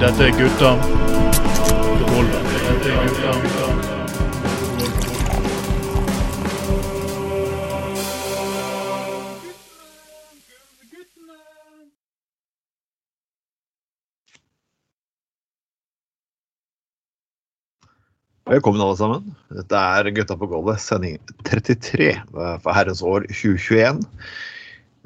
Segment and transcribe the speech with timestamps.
[0.00, 0.70] Dette er gutta.
[18.46, 19.32] Velkommen alle sammen.
[19.48, 21.16] Dette er Gutta på gulvet, sending
[21.48, 24.04] 33 for herrens år 2021.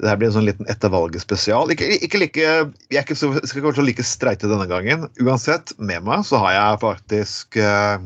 [0.01, 1.71] Dette blir en sånn liten etter valget-spesial.
[1.73, 2.45] Ikke, ikke like,
[2.89, 5.05] jeg er ikke så, skal kanskje like streite denne gangen.
[5.21, 8.01] Uansett, med meg så har jeg faktisk uh,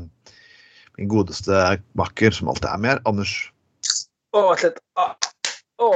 [1.00, 3.36] min godeste makker som alltid er med, Anders.
[4.36, 4.82] Å, vent litt.
[5.00, 5.14] Ah.
[5.80, 5.88] Å,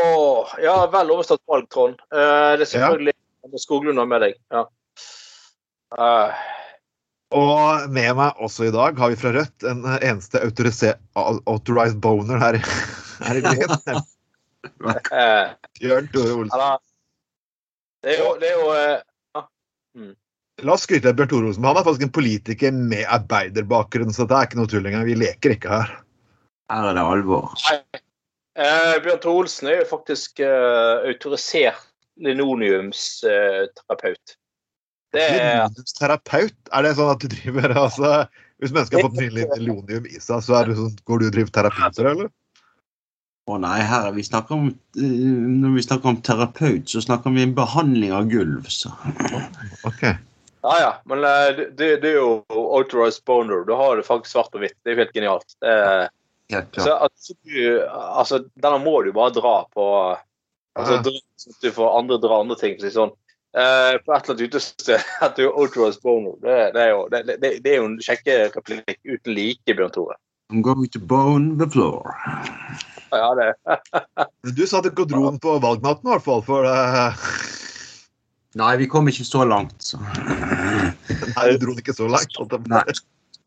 [0.64, 2.00] ja, vel overstått valg, Trond.
[2.14, 3.60] Uh, det er selvfølgelig ja.
[3.60, 4.40] Skoglund har med deg.
[4.54, 4.64] Ja.
[5.96, 6.40] Uh.
[7.36, 12.58] Og med meg også i dag har vi fra Rødt en eneste authorized boner her,
[13.28, 13.76] her i byen.
[15.80, 16.80] Bjørn Tore Olsen.
[18.04, 19.00] Det er jo, det er jo uh,
[19.98, 20.16] mm.
[20.66, 21.68] La oss skryte av Bjørn Tore Olsen.
[21.68, 25.06] Han er faktisk en politiker med arbeiderbakgrunn, så det er ikke noe tull engang.
[25.08, 25.90] Vi leker ikke her.
[26.70, 27.46] Her er det alvor.
[27.80, 31.82] Eh, Bjørn Tore Olsen er jo faktisk uh, autorisert
[32.20, 34.26] linoleumsterapeut.
[35.16, 35.66] Det er
[35.98, 36.60] Terapeut?
[36.76, 38.10] Er det sånn at du driver altså,
[38.62, 41.34] Hvis mennesker har fått mye linoleum i seg, så er det sånn, går du og
[41.34, 42.30] driver terapi for det, eller?
[43.50, 47.56] Å nei, her, vi snakker om, når vi snakker om terapeut, så snakker vi om
[47.58, 48.68] behandling av gulv.
[48.70, 48.92] Så.
[49.90, 50.04] Ok.
[50.62, 53.64] Ja ja, men det, det er jo authorized boner.
[53.66, 54.76] Du har det faktisk svart og hvitt.
[54.84, 55.56] Det er jo helt genialt.
[55.66, 56.06] Eh,
[56.54, 56.84] helt klart.
[56.84, 59.88] Så, altså, du, altså, denne må du bare dra på
[60.78, 61.18] altså, ja.
[61.40, 62.76] Sånn at du får andre dra andre ting.
[62.84, 63.16] sånn.
[63.58, 66.36] Eh, på et eller annet utested at du er authorized boner.
[66.44, 70.20] Det, det, er jo, det, det, det er jo en sjekkereplikk uten like, Bjørn Tore.
[70.52, 72.12] I'm going to bone the floor.
[73.12, 73.54] Ja, det.
[74.58, 76.44] du sa at du dro den på valgnatten, i hvert fall.
[76.46, 76.76] For det
[78.58, 80.00] Nei, vi kom ikke så langt, så.
[81.36, 82.34] Nei, du dro den ikke så langt?
[82.70, 82.82] Nei.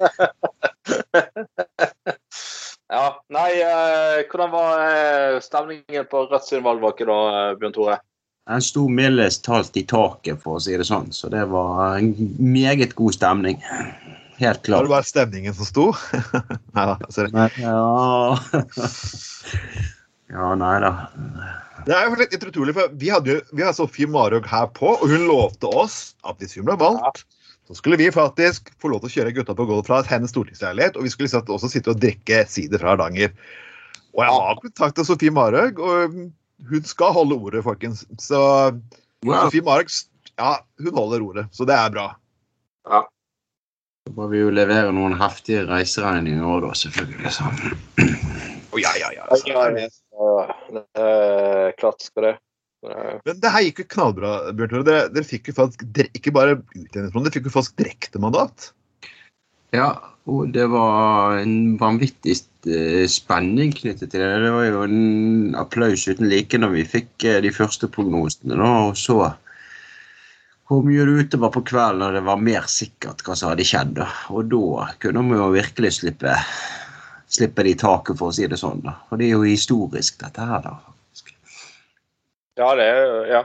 [2.92, 3.04] ja,
[3.34, 7.19] nei, uh, hvordan var uh, stemningen på Rødt sin valgvake da,
[7.59, 7.98] Bjørn Tore?
[8.50, 11.10] Den sto mildest talt i taket, for å si det sånn.
[11.15, 13.60] Så det var en meget god stemning.
[14.42, 14.76] Helt klart.
[14.76, 15.84] Var det bare stemningen som sto?
[16.76, 16.97] nei da.
[17.30, 18.38] Nei, ja.
[20.34, 20.91] ja, nei da.
[21.86, 24.97] Det er jo litt utrolig, for Vi hadde jo, vi har Sofie Marhaug her på,
[24.97, 27.22] og hun lovte oss at hvis hun ble valgt,
[27.70, 30.98] så skulle vi faktisk få lov til å kjøre gutta på golf fra hennes stortingsleilighet,
[30.98, 33.34] og vi skulle også sitte og drikke sider fra Hardanger.
[34.12, 36.19] Og jeg har kontakt med Sofie Marhaug, og
[36.72, 38.03] hun skal holde ordet, folkens.
[38.19, 38.42] Så
[39.22, 39.47] wow.
[39.47, 39.94] Sofie Marhaug
[40.41, 42.10] ja, hun holder ordet, så det er bra.
[42.91, 43.04] Ja.
[44.06, 47.34] Så må vi jo levere noen heftige reiseregninger òg, da, selvfølgelig.
[47.36, 47.50] Så.
[48.72, 49.28] Oh, ja, ja, ja.
[49.30, 49.44] Så.
[49.52, 49.88] ja, ja.
[50.98, 52.36] Uh, klart skal det.
[52.82, 54.86] Men det her gikk jo knallbra, Bjørn Tore.
[54.88, 55.84] Dere, dere, fikk jo faktisk
[56.18, 58.72] ikke bare utjevningsmandat, dere fikk jo faktisk direktemandat.
[59.76, 59.91] Ja,
[60.30, 62.34] og det var en vanvittig
[62.66, 64.32] eh, spenning knyttet til det.
[64.44, 68.58] Det var jo en applaus uten like når vi fikk eh, de første prognosene.
[68.58, 69.30] Da, og så
[70.72, 73.99] kom jo det utover på kvelden når det var mer sikkert hva som hadde skjedd.
[74.33, 76.37] Og da kunne vi jo virkelig slippe,
[77.28, 78.81] slippe det i taket, for å si det sånn.
[78.87, 78.94] Da.
[79.10, 80.78] Og det er jo historisk, dette her, da.
[82.60, 83.43] Ja, det er Ja.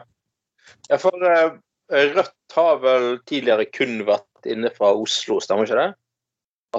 [0.88, 1.60] ja for uh,
[1.92, 5.92] Rødt har vel tidligere kun vært inne fra Oslo, stemmer ikke det?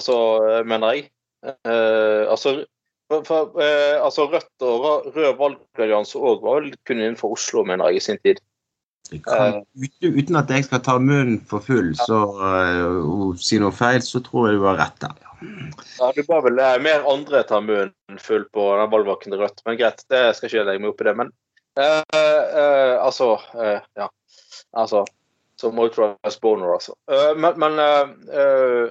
[0.01, 0.17] Altså,
[0.65, 1.09] mener jeg.
[1.45, 2.63] Uh, altså,
[3.13, 3.61] for, for,
[4.01, 8.25] altså, Rødt og Rød valgallianse òg var vel kun innenfor Oslo, mener jeg, i sin
[8.25, 8.41] tid.
[9.25, 12.19] Kan, uten, uten, at jeg skal ta munnen for full så,
[13.01, 15.15] og si noe feil, så tror jeg du har rett der.
[15.97, 19.79] Ja, Du bør vel mer andre ta munnen full på den valgvaken til Rødt, men
[19.81, 21.17] greit, det skal ikke jeg legge meg opp i det.
[21.23, 21.33] Men
[21.79, 23.41] Uh, uh, altså
[23.97, 24.09] Ja.
[24.73, 25.05] Altså
[25.61, 26.95] Som Ultras Boner, altså.
[27.37, 27.73] men, men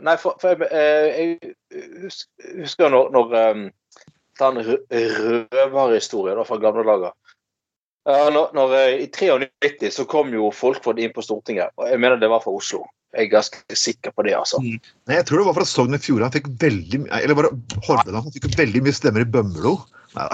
[0.04, 1.54] Nei, for, for jeg, jeg,
[2.60, 3.62] husker når, når um,
[4.40, 4.60] den
[4.92, 7.16] røverhistorien fra gamle dager.
[8.08, 8.74] Når, når,
[9.04, 12.54] I 93 så kom jo Folkvord inn på Stortinget, og jeg mener det var fra
[12.56, 12.86] Oslo.
[13.16, 14.60] Jeg er ganske sikker på det, altså.
[14.64, 14.80] Mm.
[15.08, 16.28] Nei, Jeg tror det var fra Sogn og Fjordane.
[16.28, 18.28] Han fikk veldig eller var det Hordaland?
[18.28, 19.78] Han fikk veldig mye stemmer i Bømlo.
[20.18, 20.28] Nei,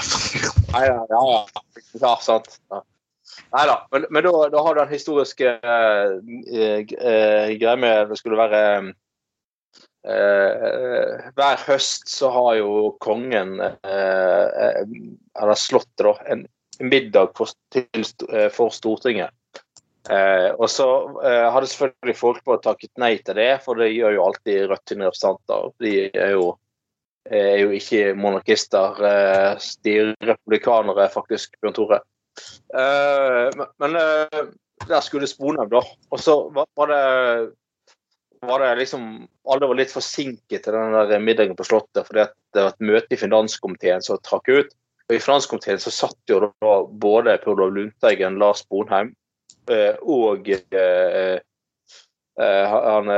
[0.86, 1.62] ja, ja, ja.
[2.02, 2.58] ja sant.
[2.74, 2.82] Ja.
[3.54, 8.18] Nei da, men, men da, da, har du den historiske uh, uh, greia med det
[8.20, 8.62] skulle være
[10.10, 16.44] uh, Hver høst så har jo kongen, eller Slottet, da, en
[16.84, 18.06] middag for, til,
[18.52, 19.32] for Stortinget.
[20.60, 20.88] og så
[21.24, 25.08] hadde selvfølgelig folk bare takket nei til det, for det gjør jo alltid Rødt sine
[25.08, 25.70] representanter.
[25.80, 26.50] De er jo
[27.26, 29.00] er jo ikke monarkister.
[29.08, 32.00] Eh, de er republikanere, faktisk, Bjørn Tore.
[32.76, 34.46] Eh, men eh,
[34.88, 35.84] der skulle Sponheim, da.
[36.12, 37.04] Og så var det
[38.44, 39.04] var det liksom
[39.48, 43.16] Alle var litt forsinket til den der middagen på Slottet fordi det var et møte
[43.16, 44.74] i finanskomiteen som trakk ut.
[45.10, 49.12] Og I finanskomiteen så satt jo da både Per Olav Lundteigen, Lars Bonheim
[49.72, 51.40] eh, og eh,
[52.40, 53.12] eh, han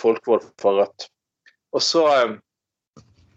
[0.00, 1.10] Folkvold fra Rødt.
[1.76, 2.04] Og så,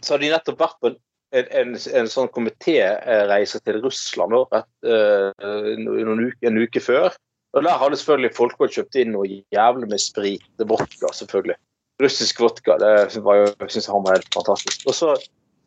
[0.01, 0.97] så har de nettopp vært på en,
[1.43, 7.13] en, en sånn komitéreise til Russland da, en uke før.
[7.53, 10.45] Og Der hadde selvfølgelig Folkvold kjøpt inn noe jævlig med sprit.
[10.57, 11.59] Vodka, selvfølgelig.
[12.01, 12.79] Russisk vodka.
[12.81, 14.87] Det var jeg han var helt fantastisk.
[14.89, 15.11] Og så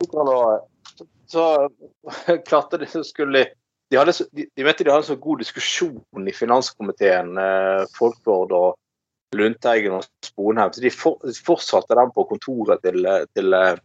[0.02, 1.69] tok han og så
[2.49, 3.55] klarte de så skulle de
[3.90, 8.55] de, hadde, de, de vet, de hadde en så god diskusjon i finanskomiteen, eh, Folkvord
[8.56, 13.55] og Lundteigen og Sponheim, så de, for, de fortsatte den på kontoret til, eh, til,
[13.55, 13.78] eh,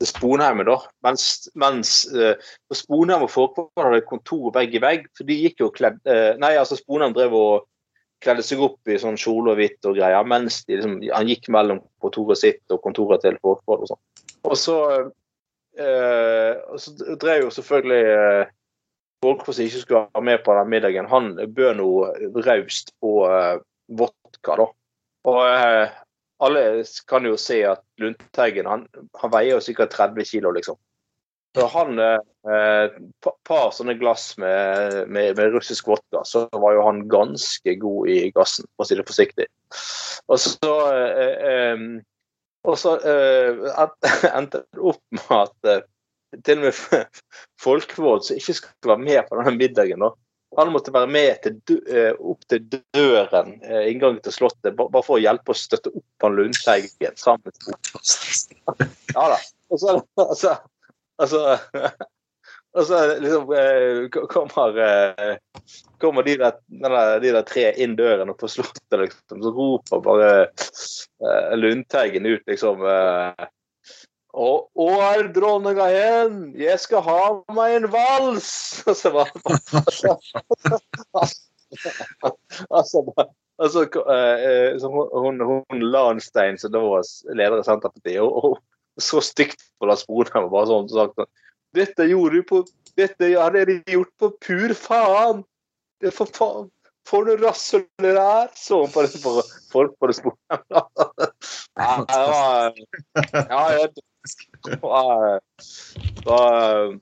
[0.00, 0.78] til Sponheimen, da.
[1.06, 2.34] Mens, mens eh,
[2.74, 6.56] Sponheim og Folkvord hadde kontor vegg i vegg, for de gikk jo kledd eh, Nei,
[6.58, 7.68] altså Sponheim drev og
[8.22, 11.48] kledde seg opp i sånn kjole og hvitt og greier, mens de liksom, han gikk
[11.50, 14.02] mellom kontoret sitt og kontoret til Folkvord og sånn.
[14.50, 14.76] Og så
[15.78, 18.52] Eh, så drev jo selvfølgelig eh,
[19.24, 22.12] folk som ikke skulle være med på den middagen, han bød noe
[22.46, 23.58] raust på eh,
[23.88, 24.68] vodka, da.
[25.32, 25.98] Og eh,
[26.42, 26.64] alle
[27.08, 28.88] kan jo se at Lundteigen han,
[29.20, 30.78] han veier jo sikkert 30 kilo, liksom.
[31.52, 32.94] Så han eh,
[33.44, 38.30] par sånne glass med, med, med russisk vodka, så var jo han ganske god i
[38.32, 39.48] gassen, for å si det forsiktig.
[40.32, 41.84] Og så eh, eh,
[42.68, 45.80] og så eh, end- endte det opp med at eh,
[46.46, 47.06] til og med
[47.64, 50.12] Folkvord, som ikke skulle være med på denne middagen, da,
[50.58, 52.64] han måtte være med til eh, opp til
[52.94, 53.54] døren,
[53.88, 57.54] inngangen til Slottet, ba- bare for å hjelpe å støtte opp han Lundteigen sammen.
[59.16, 59.40] Ja da.
[59.72, 60.50] Altså, altså,
[61.16, 61.38] altså,
[62.72, 65.36] og så liksom eh, kommer, eh,
[66.00, 66.54] kommer de, der,
[67.20, 72.46] de der tre inn døren og på Slottet, liksom, så roper bare eh, Lundteigen ut
[72.48, 73.44] liksom Og,
[74.32, 74.48] Å,
[74.80, 76.36] å, er dronninga hen?
[76.56, 77.20] Jeg skal ha
[77.52, 78.50] meg en vals!
[78.88, 79.28] Og så bare
[82.72, 83.04] Altså,
[83.60, 89.00] altså eh, eh, hun, hun, hun Lahnstein, som da var leder i Senterpartiet, og, og
[89.00, 91.20] så stygt på Lars Bonheim og bare sånn sagt
[91.76, 92.62] Dette gjorde du på
[92.98, 95.42] Dette har dere gjort på pur faen!
[96.02, 96.66] Det er for faen
[97.08, 98.50] For noe rasshøl det er!
[98.58, 98.92] Så hun
[99.24, 99.32] på
[99.72, 100.38] folk på det sporet.
[101.80, 101.88] Ja,
[103.48, 103.62] Ja,
[104.82, 105.40] var,
[106.28, 106.36] ja,
[106.92, 107.00] ny-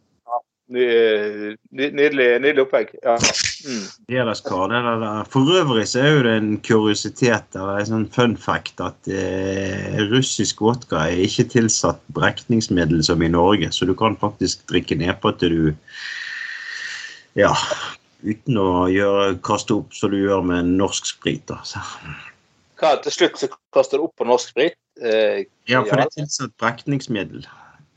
[0.71, 2.93] Nydelig, nydelig opplegg.
[3.03, 3.17] Ja.
[3.67, 3.87] Mm.
[4.13, 5.25] Hederskar, det der.
[5.33, 9.99] For øvrig så er jo det en kuriositet eller en sånn fun fact at eh,
[10.13, 15.35] russisk vodka er ikke tilsatt brekningsmiddel som i Norge, så du kan faktisk drikke nedpå
[15.43, 15.73] til du
[17.39, 17.55] Ja.
[18.21, 21.43] Uten å gjøre, kaste opp som du gjør med norsk sprit.
[21.49, 21.57] da.
[21.65, 21.81] Så.
[22.81, 24.77] Hva, til slutt så kaster du opp på norsk sprit.
[25.01, 27.47] Eh, Ja, for det er tilsatt brekningsmiddel.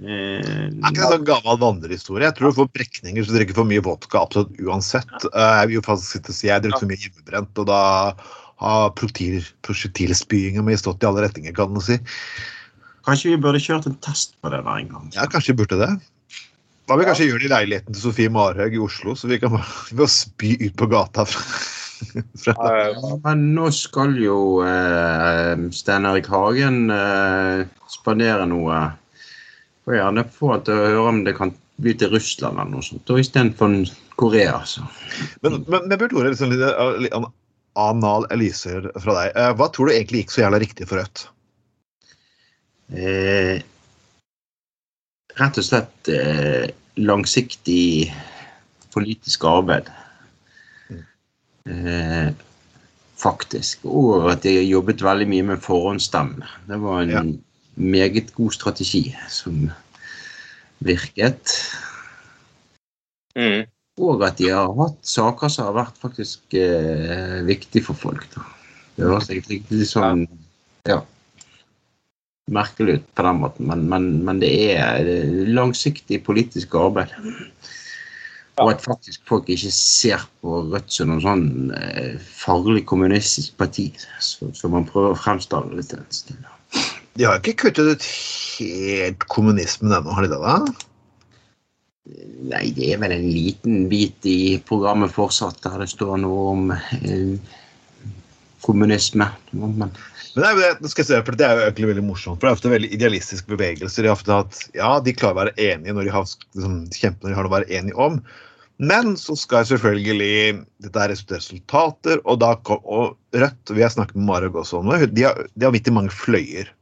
[0.01, 2.25] Eh, Det er ikke en sånn gammel vandrehistorie.
[2.27, 5.13] Jeg tror du får brekninger hvis du drikker for mye vodka absolutt uansett.
[5.29, 7.81] Eh, Jeg vil jo faktisk ikke si jeg drikker for mye hjemmebrent, og da
[8.63, 11.99] har prosjektilspyinga mi stått i alle retninger, kan man si.
[13.03, 15.12] kanskje vi burde kjørt en test på det der en gang.
[15.15, 15.91] Ja, kanskje vi burde det.
[16.88, 19.39] Hva vil vi kanskje gjøre det i leiligheten til Sofie Marhaug i Oslo, så vi
[19.39, 21.43] kan bare vi bare spy ut på gata fra,
[22.47, 28.81] Ja, Men nå skal jo eh, Stein Erik Hagen eh, spandere noe.
[29.83, 31.51] Får gjerne få til å høre om det kan
[31.83, 33.73] bli til Russland eller noe sånt, og istedenfor
[34.21, 34.59] Korea.
[34.69, 34.85] Så.
[35.43, 37.27] Men, men, men Bjørn Tore, liksom, litt, uh,
[37.79, 39.31] anal Elyser fra deg.
[39.35, 41.25] Eh, Hva tror du egentlig gikk så jævla riktig for Rødt?
[42.93, 43.63] Eh,
[45.39, 46.69] rett og slett eh,
[47.01, 48.13] langsiktig
[48.93, 49.89] politisk arbeid.
[51.65, 52.29] Eh,
[53.17, 53.87] faktisk.
[53.89, 56.45] Og at jeg jobbet veldig mye med forhåndsstemme.
[56.69, 57.23] Det var en Ja.
[57.75, 59.70] Meget god strategi som
[60.84, 61.56] virket.
[63.36, 63.63] mm.
[64.01, 68.25] Og at de har hatt saker som har vært faktisk eh, viktig for folk.
[68.34, 68.42] Da.
[68.98, 70.24] Det høres egentlig litt sånn
[70.89, 70.98] ja,
[72.50, 75.06] merkelig ut på den måten, men, men, men det er
[75.53, 77.13] langsiktig politisk arbeid.
[78.62, 81.46] Og at faktisk folk ikke ser på Rødt som noe sånn
[81.77, 83.88] eh, farlig kommunistisk parti,
[84.22, 86.42] så- som man prøver å fremstille det til.
[87.13, 88.05] De har ikke kuttet ut
[88.58, 90.39] helt kommunismen ennå, har de det?
[90.41, 90.55] da?
[92.50, 96.74] Nei, det er vel en liten bit i programmet fortsatt der det står noe om
[96.74, 97.38] eh,
[98.65, 99.29] kommunisme.
[99.53, 99.93] Men Men
[100.36, 102.51] det er, det, skal jeg se, for det er jo egentlig veldig morsomt, for det
[102.51, 104.03] er ofte veldig idealistiske bevegelser.
[104.03, 107.29] De har ofte hatt, ja, de klarer å være enige når de har liksom, kjemper
[107.29, 108.20] når de har noe å være enige om,
[108.82, 114.17] Men så skal selvfølgelig dette er resultater, og, da kom, og Rødt Vi har snakket
[114.17, 115.13] med Marek også om det.
[115.13, 116.74] De har, de har midt i mange fløyer.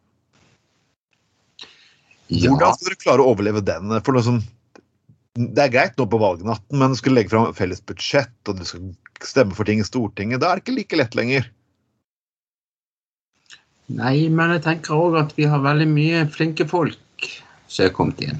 [2.31, 3.91] Hvordan skal dere klare å overleve den?
[4.05, 4.39] For liksom,
[5.35, 8.67] det er greit nå på valgnatten, men du skal legge fram felles budsjett, og du
[8.67, 8.93] skal
[9.25, 10.39] stemme for ting i Stortinget.
[10.41, 11.49] Da er det ikke like lett lenger.
[13.91, 17.27] Nei, men jeg tenker òg at vi har veldig mye flinke folk
[17.67, 18.39] som er kommet inn.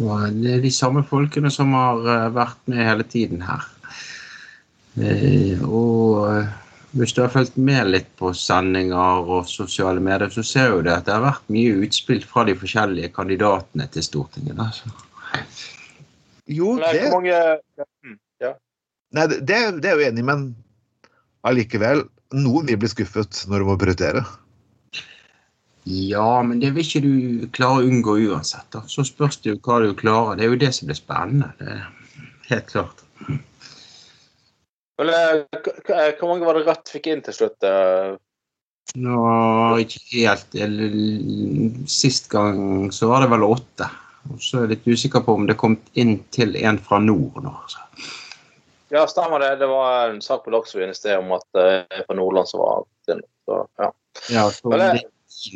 [0.00, 3.66] Og det er de samme folkene som har eh, vært med hele tiden her.
[4.96, 6.48] Eh, Og eh,
[6.92, 10.94] hvis du har fulgt med litt på sendinger og sosiale medier, så ser du det
[10.96, 14.56] at det har vært mye utspill fra de forskjellige kandidatene til Stortinget.
[14.58, 14.70] da.
[16.50, 17.04] Jo, det,
[18.04, 18.54] Mm, Ja.
[19.12, 20.56] nei, det, det er jeg jo enig i, men
[21.44, 22.08] allikevel.
[22.32, 24.24] Noen vil bli skuffet når du må prioritere.
[25.84, 28.66] Ja, men det vil ikke du klare å unngå uansett.
[28.70, 28.82] da.
[28.86, 30.36] Så spørs det jo hva du klarer.
[30.36, 31.52] Det er jo det som blir spennende.
[31.58, 31.86] Det er
[32.50, 33.02] helt klart.
[35.00, 37.56] Eh, Hvor mange var det Rødt fikk inn til slutt?
[37.64, 38.16] eh?
[39.00, 39.18] Nå,
[39.80, 40.56] ikke helt
[41.88, 43.86] Sist gang så var det vel åtte.
[44.30, 47.38] Og så er jeg litt usikker på om det kom inn til en fra nord
[47.44, 47.54] nå.
[47.70, 47.84] Så.
[48.90, 49.54] Ja, stemmer det.
[49.62, 52.84] Det var en sak på Dagsrevyen i sted om at en fra Nordland som var
[53.08, 53.22] til.
[53.46, 53.92] Så, ja.
[54.28, 55.06] Ja, så Men det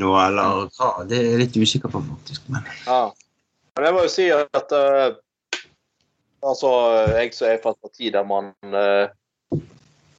[0.01, 2.47] noe eller hva, det er jeg litt usikker på, faktisk.
[2.53, 3.03] Men Ja.
[3.75, 5.17] Men jeg må jo si at uh,
[6.47, 6.71] altså,
[7.11, 9.11] jeg som er fra et parti der man uh,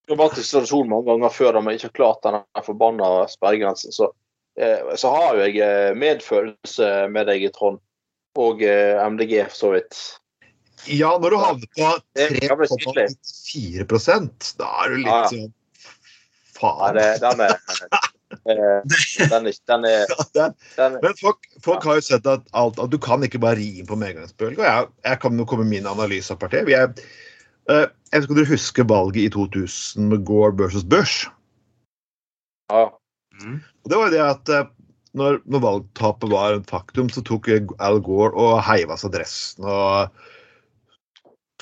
[0.09, 4.11] i situasjon mange ganger før man ikke har klart den forbanna sperregrensen, så,
[4.59, 7.81] eh, så har jo jeg eh, medfølelse med deg i Trond.
[8.35, 9.99] Og eh, MDG, for så vidt.
[10.91, 13.05] Ja, når du havner på Det er jævlig kjedelig.
[13.55, 15.29] 3,94 da er du litt Ja, ja.
[15.31, 15.53] sånn
[16.55, 16.95] faen.
[16.97, 18.79] Det, den er eh,
[19.29, 22.91] den, er, den er, Den, er Men folk, folk har jo sett at, alt, at
[22.91, 24.65] du kan ikke bare ri inn på medgangsbølga.
[24.65, 26.67] Jeg, jeg kan jo komme med min analyse av partiet.
[26.69, 26.91] Vi er,
[27.69, 31.29] jeg vet ikke om dere husker valget i 2000 med Gore versus Bush.
[32.71, 32.87] ja.
[33.83, 34.67] Og det var jo det at eh,
[35.15, 37.49] når, når valgtapet var et faktum, så tok
[37.83, 40.13] Al Gore og heiva seg dressen og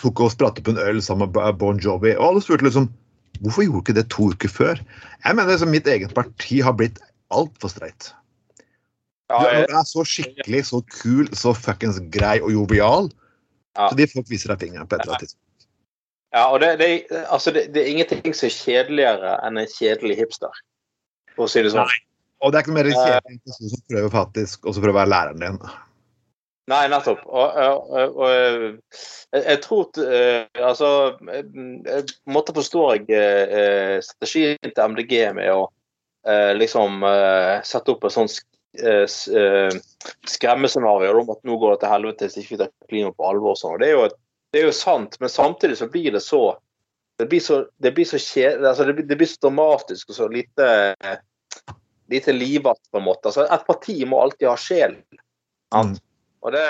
[0.02, 2.16] tok og spratt opp en øl sammen med Bon Jovi.
[2.18, 2.90] Og alle spurte liksom
[3.42, 4.82] hvorfor gjorde ikke det to uker før?
[5.26, 7.02] Jeg mener liksom mitt eget parti har blitt
[7.34, 8.12] altfor streit.
[9.32, 13.10] Ja, Du er så skikkelig, så kul, så fuckings grei og jovial.
[13.78, 13.90] Ja.
[13.90, 15.43] Så de folk viser deg fingeren på et eller annet tidspunkt.
[16.34, 16.90] Ja, og det, det,
[17.30, 20.62] altså det, det er ingenting som er kjedeligere enn en kjedelig hipster.
[21.38, 21.90] For å si det sånn.
[22.44, 24.96] Og det er ikke noe mer kjedelig enn en person som prøver faktisk også prøver
[24.98, 25.60] å være læreren din.
[26.72, 27.26] Nei, nettopp.
[27.28, 30.90] Og, og, og, og jeg, jeg tror eh, Altså
[31.28, 31.42] eh,
[32.24, 35.66] På måte forstår jeg eh, strategien til MDG med å
[36.24, 38.38] eh, liksom eh, sette opp et sånt
[38.80, 39.76] eh, eh,
[40.32, 43.58] skremmescenario om at nå går det til helvete hvis ikke vi tar klima på alvor.
[43.58, 43.76] og Sånn.
[43.84, 44.20] Det, er jo, et-
[44.54, 46.44] det er jo sant, men samtidig så blir det så
[47.18, 50.28] Det blir så, det blir så, altså det blir, det blir så dramatisk og så
[50.34, 50.66] lite
[52.10, 53.30] lite livete, på en måte.
[53.30, 54.98] Altså, et parti må alltid ha sjel.
[55.74, 55.96] Mm.
[56.44, 56.68] Og det,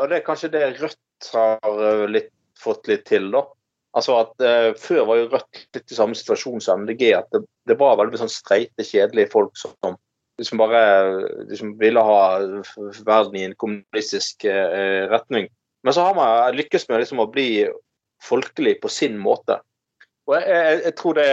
[0.00, 3.42] og det er kanskje det Rødt har eh, litt, fått litt til, da.
[3.96, 7.08] Altså at eh, Før var jo Rødt litt i samme situasjon som MDG.
[7.18, 9.96] At det, det var veldig sånn streite, kjedelige folk som
[10.36, 10.80] liksom bare
[11.48, 12.16] liksom ville ha
[13.08, 15.48] verden i en kommunistisk eh, retning.
[15.86, 17.48] Men så har man lykkes med liksom å bli
[18.26, 19.60] folkelig på sin måte.
[20.26, 21.26] Og jeg, jeg, jeg tror det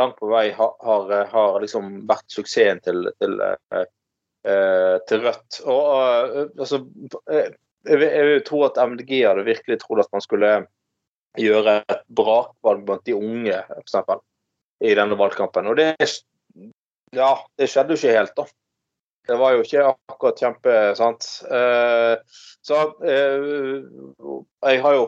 [0.00, 3.82] langt på vei har, har, har liksom vært suksessen til, til eh,
[4.48, 5.58] eh, til Rødt.
[5.68, 6.80] Og, eh, altså,
[7.28, 8.00] jeg
[8.30, 10.54] vil tro at MDG hadde virkelig trodd at man skulle
[11.36, 13.98] gjøre et brakvalg blant de unge, f.eks.,
[14.84, 15.68] i denne valgkampen.
[15.68, 15.92] Og det,
[17.16, 18.48] ja, det skjedde jo ikke helt, da.
[19.26, 21.26] Det var jo ikke akkurat kjempe, sant.
[21.50, 22.14] Eh,
[22.62, 23.86] så eh,
[24.70, 25.06] jeg har jo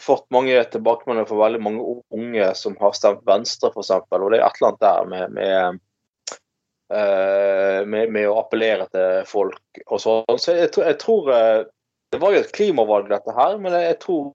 [0.00, 1.86] fått mange tilbakemeldinger fra veldig mange
[2.16, 3.90] unge som har stemt Venstre, f.eks.
[3.96, 5.80] Og det er et eller annet der med, med
[6.92, 10.40] eh, med, med å appellere til folk og sånn.
[10.40, 11.32] Så jeg, tror- jeg tror
[12.08, 14.32] Det var jo et klimavalg, dette her, men jeg tror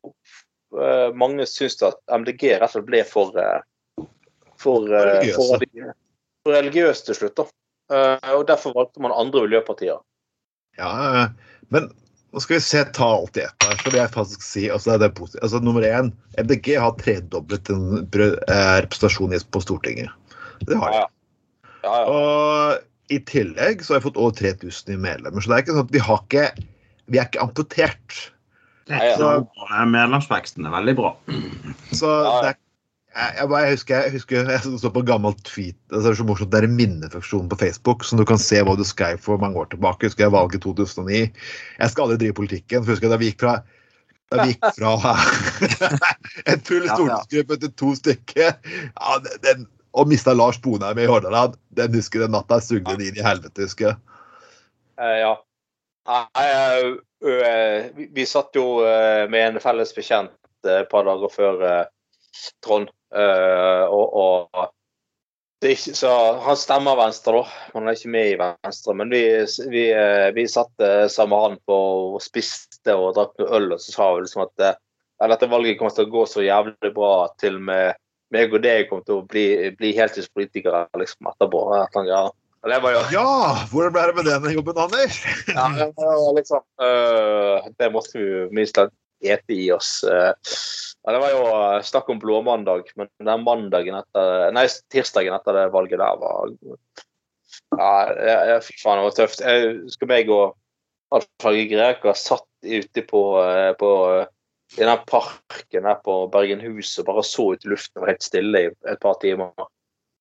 [1.18, 3.34] mange syns at MDG rett og slett ble for
[4.62, 5.65] for, for,
[6.46, 7.36] for religiøs til slutt.
[7.42, 7.46] da.
[7.94, 10.00] Eh, og Derfor valgte man andre miljøpartier.
[10.80, 11.28] Ja,
[11.74, 11.92] men
[12.34, 13.76] nå skal vi se, ta alt i ett her.
[13.78, 15.44] Så vil jeg faktisk si, altså det er positivt.
[15.46, 16.10] Altså Nummer én,
[16.42, 20.10] MDG har tredoblet en eh, representasjon på Stortinget.
[20.66, 21.04] Det har de.
[21.04, 21.06] Ja,
[21.84, 21.94] ja.
[22.00, 22.02] ja.
[22.10, 25.44] Og i tillegg så har jeg fått over 3000 i medlemmer.
[25.44, 26.48] Så det er ikke sånn at vi har ikke
[27.12, 28.20] Vi er ikke amputert.
[28.88, 29.86] er bra.
[29.92, 31.10] Medlemsveksten er veldig bra.
[31.92, 32.38] Så Ja, ja.
[32.42, 32.62] det er
[33.13, 36.13] jeg, jeg, bare, jeg husker jeg, husker jeg så på en gammel tweet altså Det
[36.13, 38.84] er så morsomt, det er en minnefunksjon på Facebook, som du kan se hva du
[38.88, 40.10] skrev for mange år tilbake.
[40.10, 41.22] Husker jeg valget 2009.
[41.77, 42.84] Jeg skal aldri drive politikken.
[42.84, 43.53] for husker jeg Da vi gikk fra
[44.34, 45.13] Da vi gikk fra
[46.53, 48.51] en full stortingsgruppe til to stykker.
[48.65, 51.58] Ja, den, den, og mista Lars Bonheim i Hordaland.
[51.77, 54.00] Den husker den natta sugde den inn i helvete, husker jeg.
[54.98, 55.34] Eh, ja.
[56.10, 56.88] Eh,
[57.29, 60.34] eh, vi, satt jo eh, med en felles bekjent
[60.65, 61.84] eh, et par dager før eh,
[62.66, 62.90] Trond.
[63.16, 64.72] eh, og, og
[65.63, 66.12] det ikke, så
[66.44, 67.68] Han stemmer Venstre, da.
[67.74, 68.96] Han er ikke med i Venstre.
[69.00, 69.22] Men vi,
[69.72, 71.78] vi, eh, vi satt eh, sammen med han på
[72.16, 74.66] og spiste og drakk noe øl, og så sa vi liksom at
[75.24, 77.94] dette valget kommer til å gå så jævlig bra til med
[78.34, 79.46] meg og deg kommer til å bli,
[79.78, 81.62] bli heltidspolitikere liksom, etterpå.
[81.80, 82.24] et Ja.
[82.63, 83.30] Det var jo Ja,
[83.72, 85.18] hvordan ble det med den jobben, Anders?
[85.52, 85.66] ja,
[86.38, 88.80] liksom øh, Det måtte vi jo minst
[89.24, 90.03] ete i oss.
[90.03, 90.34] øh.
[91.03, 95.58] Ja, det var jo øh, snakk om blåmandag, men den mandagen etter Nei, tirsdagen etter
[95.58, 96.53] det valget der var
[97.77, 99.44] Ja, fy faen, det var tøft.
[99.44, 100.56] Jeg husker meg og
[101.13, 103.89] Alf-Hage Greker satt ute på, øh, på
[104.74, 108.25] i den parken her på Bergenhus og bare så ut i luften og var helt
[108.25, 109.51] stille i et par timer.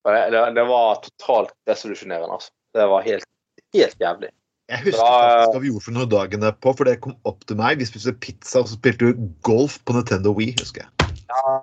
[0.02, 2.50] Det, det, det var totalt desolusjonerende, altså.
[2.74, 3.28] Det var helt,
[3.76, 4.32] helt jævlig.
[4.72, 7.58] Jeg husker faktisk hva vi gjorde for noen dagene på for det kom opp til
[7.60, 7.80] meg.
[7.80, 11.10] Vi spiste pizza, og så spilte vi golf på Nintendo Wii, husker jeg.
[11.28, 11.58] Ja,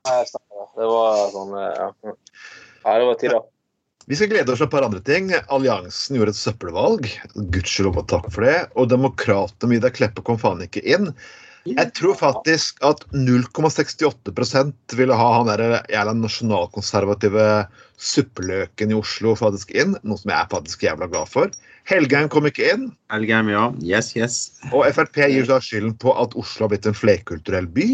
[0.78, 1.90] det var sånn eh, Ja,
[2.86, 3.48] ja det var tider.
[4.10, 5.28] Vi skal glede oss til et par andre ting.
[5.54, 7.10] Alliansen gjorde et søppelvalg.
[7.54, 8.56] Gudskjelov og takk for det.
[8.74, 11.12] Og Demokratene Vidar Kleppe kom faen ikke inn.
[11.68, 17.48] Jeg tror faktisk at 0,68% ville ha han der jævla nasjonalkonservative
[18.00, 21.52] suppeløken i Oslo faktisk inn, noe som jeg er faktisk jævla glad for.
[21.90, 23.68] Helgheim kom ikke inn, Helgheim, ja.
[23.84, 24.40] Yes, yes.
[24.72, 27.90] og Frp gir da skylden på at Oslo har blitt en flerkulturell by.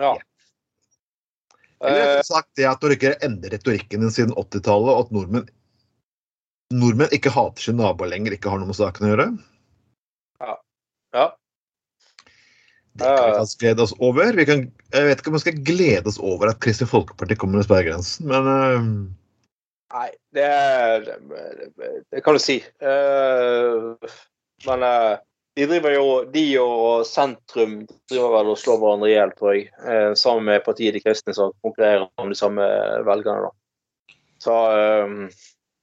[0.00, 0.14] Ja.
[1.82, 5.14] Eller Eh, sagt det at når du ikke endrer retorikken din siden 80-tallet, og at
[5.14, 5.48] nordmenn,
[6.72, 9.26] nordmenn ikke hater sin naboer lenger, ikke har noe med saken å gjøre.
[10.40, 10.54] Ja.
[11.18, 11.26] ja.
[12.92, 14.36] Det kan vi faktisk glede oss over.
[14.36, 17.60] Vi kan, jeg vet ikke om vi skal glede oss over at Kristelig Folkeparti kommer
[17.60, 18.92] med sperregrensen, men uh...
[19.92, 21.08] Nei, det, er,
[22.12, 22.58] det kan du si.
[22.80, 23.92] Uh,
[24.68, 25.16] men uh,
[25.56, 29.66] de driver jo De og sentrum driver vel og slår hverandre i hjel, tror jeg.
[30.16, 32.68] sammen med partiet De kristne, som konkurrerer om de samme
[33.04, 33.50] velgerne.
[33.50, 34.16] da.
[34.42, 35.12] Så eh,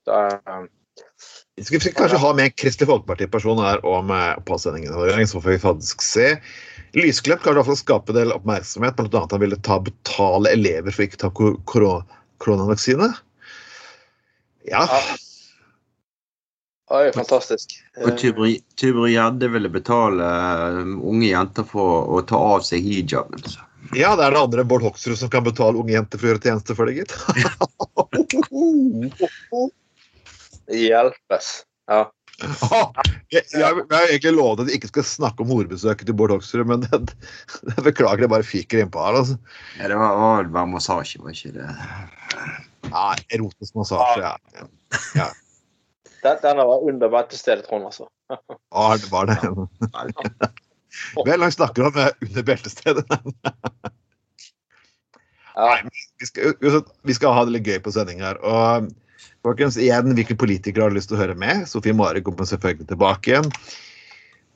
[0.10, 0.24] da,
[1.56, 5.28] vi skal, kanskje ha med en Kristelig Folkeparti-person her om påsendingen på sendingen.
[5.28, 6.28] Så får vi faktisk se.
[6.98, 9.00] Lysklepp klarte i hvert fall å skape en del oppmerksomhet.
[9.00, 11.60] Annet han ville ta betale elever for ikke å ta kor-
[12.42, 13.12] koronavaksine.
[14.70, 14.84] Ja.
[14.86, 15.00] Ja.
[16.90, 17.76] Oi, fantastisk.
[18.02, 20.26] Og Tybri- Tybri-Gjedde ville betale
[20.82, 23.44] um, unge jenter for å ta av seg hijaben.
[23.94, 26.32] ja, det er det andre enn Bård Hoksrud som kan betale unge jenter for å
[26.34, 27.14] gjøre tjeneste for deg, gitt.
[30.80, 31.48] Hjelpes.
[31.90, 32.02] Ja.
[32.40, 36.32] Jeg, jeg, jeg har egentlig lovet at jeg ikke skal snakke om horebesøket til Bård
[36.34, 37.00] Hoksrud, men det,
[37.68, 39.20] det beklager, jeg bare fyker innpå her.
[39.22, 39.36] altså.
[39.80, 41.68] Ja, det var, var vel bare massasje, var ikke det?
[42.90, 44.32] Ja, erotisk massasje.
[45.20, 45.28] Ja.
[46.24, 48.10] Den, denne var under beltestedet, Trond, altså.
[48.30, 49.38] Ja, det var det.
[51.26, 53.06] Vel, han snakker om eh, under beltestedet.
[55.60, 55.80] Nei,
[56.20, 56.56] Vi skal,
[57.04, 58.40] vi skal ha det litt gøy på sending her.
[58.40, 58.88] og
[59.46, 61.68] folkens, igjen, Hvilke politikere har lyst til å høre med?
[61.70, 63.52] Sofie Mare kommer selvfølgelig tilbake igjen.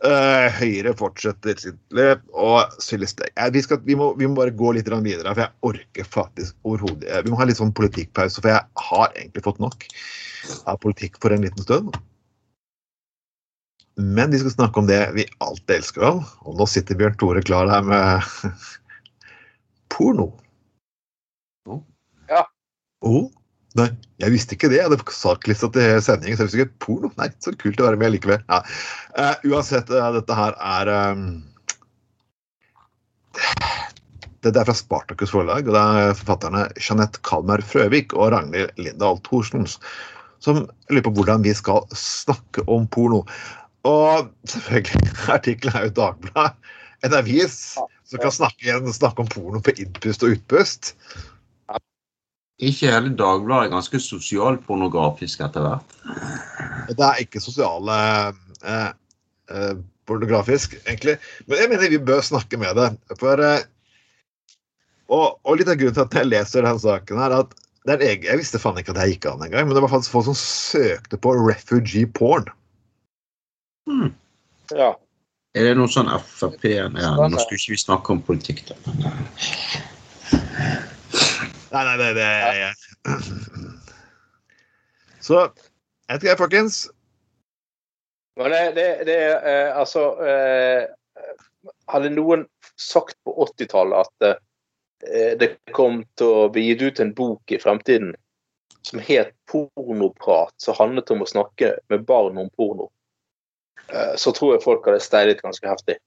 [0.03, 2.23] Uh, Høyre fortsetter sitt løp.
[2.35, 7.07] Og ja, vi, vi, vi må bare gå litt videre, for jeg orker faktisk overhodet
[7.07, 9.87] eh, Vi må ha litt sånn politikkpause, for jeg har egentlig fått nok
[10.67, 11.95] av politikk for en liten stund.
[13.95, 16.23] Men vi skal snakke om det vi alltid elsker av.
[16.43, 18.27] Og nå sitter Bjørn Tore klar her med
[19.93, 20.31] porno.
[22.27, 22.43] Ja.
[23.05, 23.29] Oh,
[23.79, 23.89] nei,
[24.21, 24.79] jeg visste ikke det.
[24.79, 27.12] Jeg hadde saklista til sendingen, så jeg visste ikke porno.
[27.19, 28.43] Nei, så kult å være med likevel.
[28.47, 28.62] Ja.
[29.17, 31.27] Uh, uansett, uh, dette her er um,
[34.43, 39.21] Dette er fra Spartakus forlag, og det er forfatterne Jeanette Kalmer Frøvik og Ragnhild Lindahl
[39.23, 39.77] Thorsens
[40.43, 43.23] som lurer på hvordan vi skal snakke om porno.
[43.88, 46.71] Og selvfølgelig, artikkelen er jo Dagbladet,
[47.03, 50.93] en avis som kan snakke, snakke om porno på innpust og utpust.
[52.63, 55.95] Ikke hele Dagbladet er ganske sosialpornografisk etter hvert.
[56.89, 57.97] Det er ikke sosiale
[58.63, 58.89] eh,
[59.52, 59.76] eh,
[60.08, 61.17] pornografisk, egentlig.
[61.47, 62.89] Men jeg mener vi bør snakke med det.
[63.19, 63.65] For eh,
[65.12, 68.06] og, og litt av grunnen til at jeg leser denne saken, her, at det er
[68.08, 70.30] egen, Jeg visste faen ikke at det gikk an engang, men det var faktisk folk
[70.30, 72.47] som søkte på refugee porn.
[73.89, 74.13] Hmm.
[74.71, 74.93] ja.
[75.54, 78.78] Er det noe sånn Frp ja, Nå skulle ikke vi snakke om politikk, da.
[81.73, 82.29] Nei, nei, det, det
[85.25, 86.83] Så jeg vet ikke, folkens.
[88.38, 90.83] Men det, det, det eh, altså eh,
[91.89, 92.45] hadde noen
[92.79, 94.27] sagt på 80-tallet at
[95.07, 98.13] eh, det kom til å bli gitt ut en bok i fremtiden
[98.83, 102.89] som het 'Pornoprat', som handlet om å snakke med barn om porno,
[103.88, 105.97] eh, så tror jeg folk hadde steilet ganske heftig.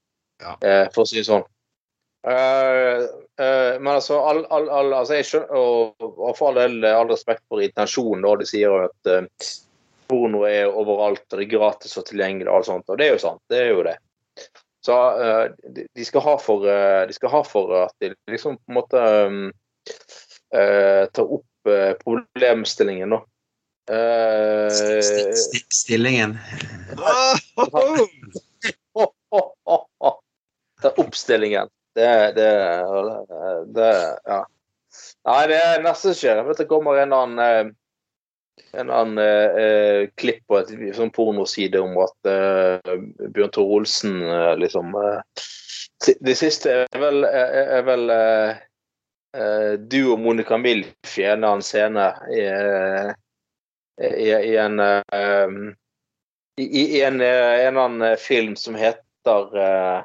[0.43, 0.59] Ja.
[0.61, 1.47] Eh, for å si det sånn.
[2.27, 3.03] Eh,
[3.45, 7.09] eh, men altså, all, all, all, altså jeg skjønner, og, og for all del all
[7.13, 9.21] respekt for intensjonen, da, de sier jo at uh,
[10.11, 13.13] porno er overalt, og det er gratis og tilgjengelig, og alt sånt, og det er
[13.15, 13.43] jo sant.
[13.51, 13.97] Det er jo det.
[14.87, 18.55] Så eh, de, de skal ha for eh, de skal ha for at de liksom
[18.61, 19.41] på en måte um,
[20.55, 23.21] eh, tar opp eh, problemstillingen, da.
[23.91, 26.33] Eh, Sti- sti- sti- Stillingen.
[30.83, 31.69] Ta oppstillingen.
[31.97, 32.51] Det, det,
[33.75, 33.91] det
[34.29, 34.45] Ja.
[35.27, 36.43] Nei, det er nesten skjer.
[36.47, 37.75] Vet det kommer en annen eh,
[38.73, 42.97] en annen eh, eh, klipp på et sånn pornoside om at eh,
[43.33, 45.45] Bjørn Tore Olsen eh, liksom eh,
[46.21, 48.11] Det siste er vel, er, er vel
[49.89, 52.43] du og Monica Milf i en annen scene i,
[54.05, 54.77] i, i en
[56.61, 60.05] i, i en, en annen film som heter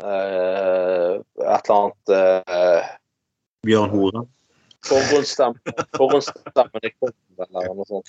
[0.00, 2.90] et eller annet eh,
[3.66, 4.22] Bjørn Hore.
[4.88, 8.08] Forhåndsstemmen i kroppen eller noe sånt.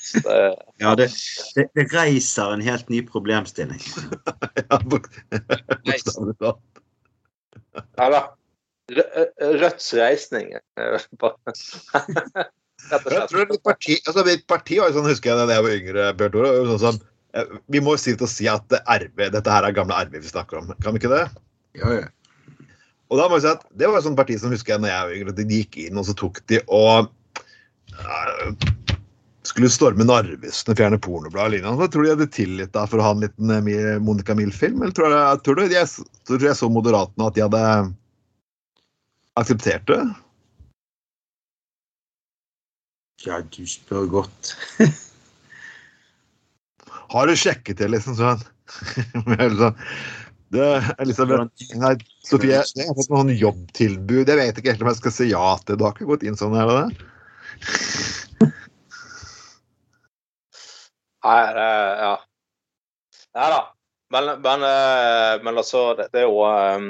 [0.80, 1.10] Ja, det,
[1.58, 3.82] det, det reiser en helt ny problemstilling.
[4.72, 5.10] Ja, bok-
[5.88, 6.82] bokstavelig talt.
[8.00, 8.30] eller
[9.62, 10.54] Rødts reisning.
[10.80, 11.56] eh, bare-
[12.92, 15.76] Jeg tror mitt parti, altså mitt parti var jo sånn, husker jeg da jeg var
[15.78, 16.78] yngre, Bjørn Tore.
[16.82, 16.98] Sånn
[17.38, 20.00] eh, vi må jo si til å si at det RV, dette her er gamle
[20.08, 20.72] RV vi snakker om.
[20.82, 21.26] Kan vi ikke det?
[21.80, 22.10] Ja, ja.
[23.12, 24.92] Og da må jeg si at Det var et sånt parti som husker jeg når
[24.92, 27.12] jeg at de gikk inn og så tok de og
[27.98, 28.70] uh,
[29.48, 31.82] skulle storme Narvesen og fjerne pornoblad lignende.
[31.82, 34.84] Så tror du de hadde tillit da for å ha en liten eh, Monica Mill-film?
[34.84, 35.96] Eller tror, jeg, tror du er,
[36.30, 37.64] tror jeg så Moderatene at de hadde
[39.42, 40.04] akseptert det?
[43.26, 44.56] ja, du spør godt.
[47.12, 48.42] Har du sjekket det, liksom sånn?
[50.52, 51.94] Eller sånn, det er liksom Nei,
[52.28, 54.28] Sofie, jeg har fått noen jobbtilbud.
[54.28, 55.80] Jeg vet ikke helt om jeg skal si ja til det.
[55.80, 58.52] Du har ikke gått inn sånn, er det det?
[61.22, 61.70] Nei, det,
[62.02, 62.14] ja.
[63.38, 63.62] Nei da.
[64.12, 66.88] Men, men, eh, men altså, det, det er jo um,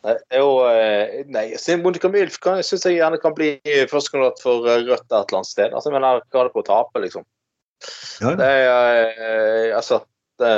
[0.00, 1.50] Det er jo eh, Nei,
[2.14, 3.50] Milf kan- syns jeg gjerne kan bli
[3.90, 5.74] førstekandidat for eh, Rødt et eller annet sted.
[5.74, 7.26] Altså, men hva har det på å tape, liksom?
[8.20, 8.32] Ja.
[8.36, 10.00] Det er Altså
[10.40, 10.48] det,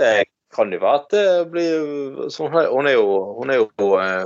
[0.00, 0.12] det
[0.54, 3.90] kan jo være at det blir sånn hun, er, hun er jo, hun er jo
[4.00, 4.24] eh,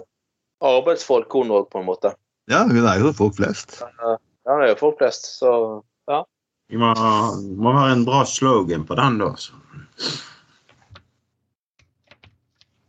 [0.65, 2.15] arbeidsfolk, hun òg, på en måte.
[2.51, 3.81] Ja, hun er jo folk flest.
[3.81, 4.17] Ja,
[4.53, 6.93] hun er jo folk flest, så Det må,
[7.61, 9.35] må være en bra slogan på den, da.
[9.41, 9.57] Så.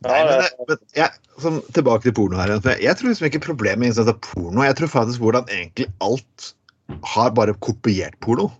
[0.06, 1.10] Nei, men, men jeg,
[1.42, 2.68] som, tilbake til porno her igjen.
[2.70, 4.64] Jeg, jeg tror liksom ikke problemet med porno.
[4.66, 6.52] Jeg tror faktisk hvordan egentlig alt
[7.16, 8.52] har bare kopiert porno.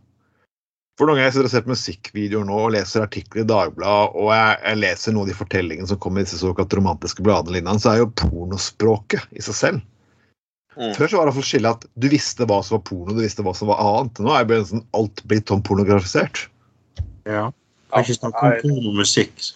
[0.96, 4.14] For noen ganger jeg sitter og ser på musikkvideoer nå og leser artikler i Dagbladet,
[4.16, 7.58] og jeg, jeg leser noen av de fortellingene som kommer i disse såkalt romantiske bladene,
[7.58, 9.84] lignende, så er jo pornospråket i seg selv.
[10.76, 10.94] Mm.
[10.96, 13.44] Før så var det iallfall skille at du visste hva som var porno, du visste
[13.44, 14.24] hva som var annet.
[14.24, 16.46] Nå er sånn, nesten alt blitt sånn pornografisert.
[17.28, 17.48] Ja.
[17.92, 19.48] Kan ikke snakke om pornomusikk.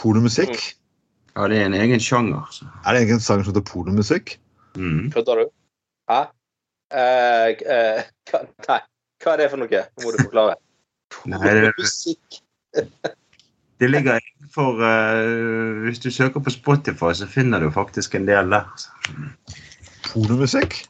[0.00, 0.58] Pornomusikk?
[1.34, 2.46] Ja, det er en egen sjanger.
[2.54, 2.66] Så.
[2.82, 4.36] Er det en egen sjanger som heter pornomusikk?
[4.78, 5.10] Mm.
[5.14, 5.50] Kødder du?
[6.10, 6.28] Hæ?
[6.90, 8.00] Eh, uh,
[8.30, 8.80] hva, nei,
[9.22, 9.82] hva er det for noe?
[10.02, 10.56] Må du forklare.
[11.30, 12.40] Nei, det, Musikk.
[13.82, 18.50] det ligger innenfor uh, Hvis du søker på Spotify, så finner du faktisk en del
[18.54, 18.66] der.
[20.10, 20.82] Pornomusikk?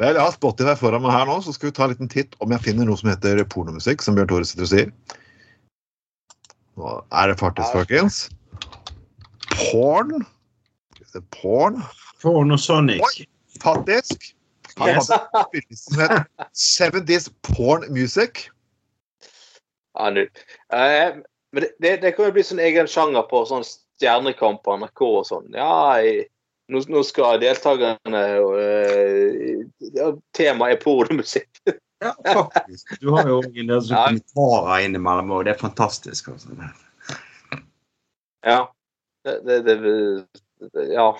[0.00, 2.36] Vel, jeg har Spotify foran meg her nå, så skal vi ta en liten titt
[2.40, 4.92] om jeg finner noe som heter pornomusikk, som Bjørn Tore sitter og sier.
[6.80, 8.20] Nå er det faktisk, folkens.
[9.52, 10.12] Porn.
[10.12, 10.24] Porn.
[10.24, 10.28] Porn
[11.20, 11.82] og Porn.
[12.20, 13.00] Pornosonic.
[13.04, 13.26] Oi.
[13.60, 14.34] Faktisk.
[14.78, 15.08] Her Yes.
[15.10, 18.46] har vi en spilleliste som heter 70's Porn Music.
[19.98, 20.22] Ja, nu.
[20.72, 21.14] Eh,
[21.52, 25.02] men det, det, det kan jo bli sånn egen sjanger på sånn Stjernekamp på NRK
[25.08, 25.48] og sånn.
[25.52, 26.28] Ja, jeg,
[26.72, 28.20] nå, nå skal deltakerne
[28.62, 29.64] eh,
[29.98, 31.50] ja, Temaet er pornomusikk.
[32.00, 32.94] Ja, faktisk.
[33.02, 34.06] Du har jo en del Ja.
[34.06, 36.30] kommentarer innimellom, og det er fantastisk.
[36.32, 36.54] Altså.
[38.46, 38.60] Ja.
[39.26, 39.76] Det, det, det,
[40.72, 41.10] det Ja.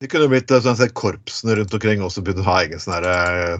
[0.00, 3.06] Det kunne blitt eh, sånn at korpsene rundt omkring også begynte å ha egen sånn
[3.08, 3.56] eh,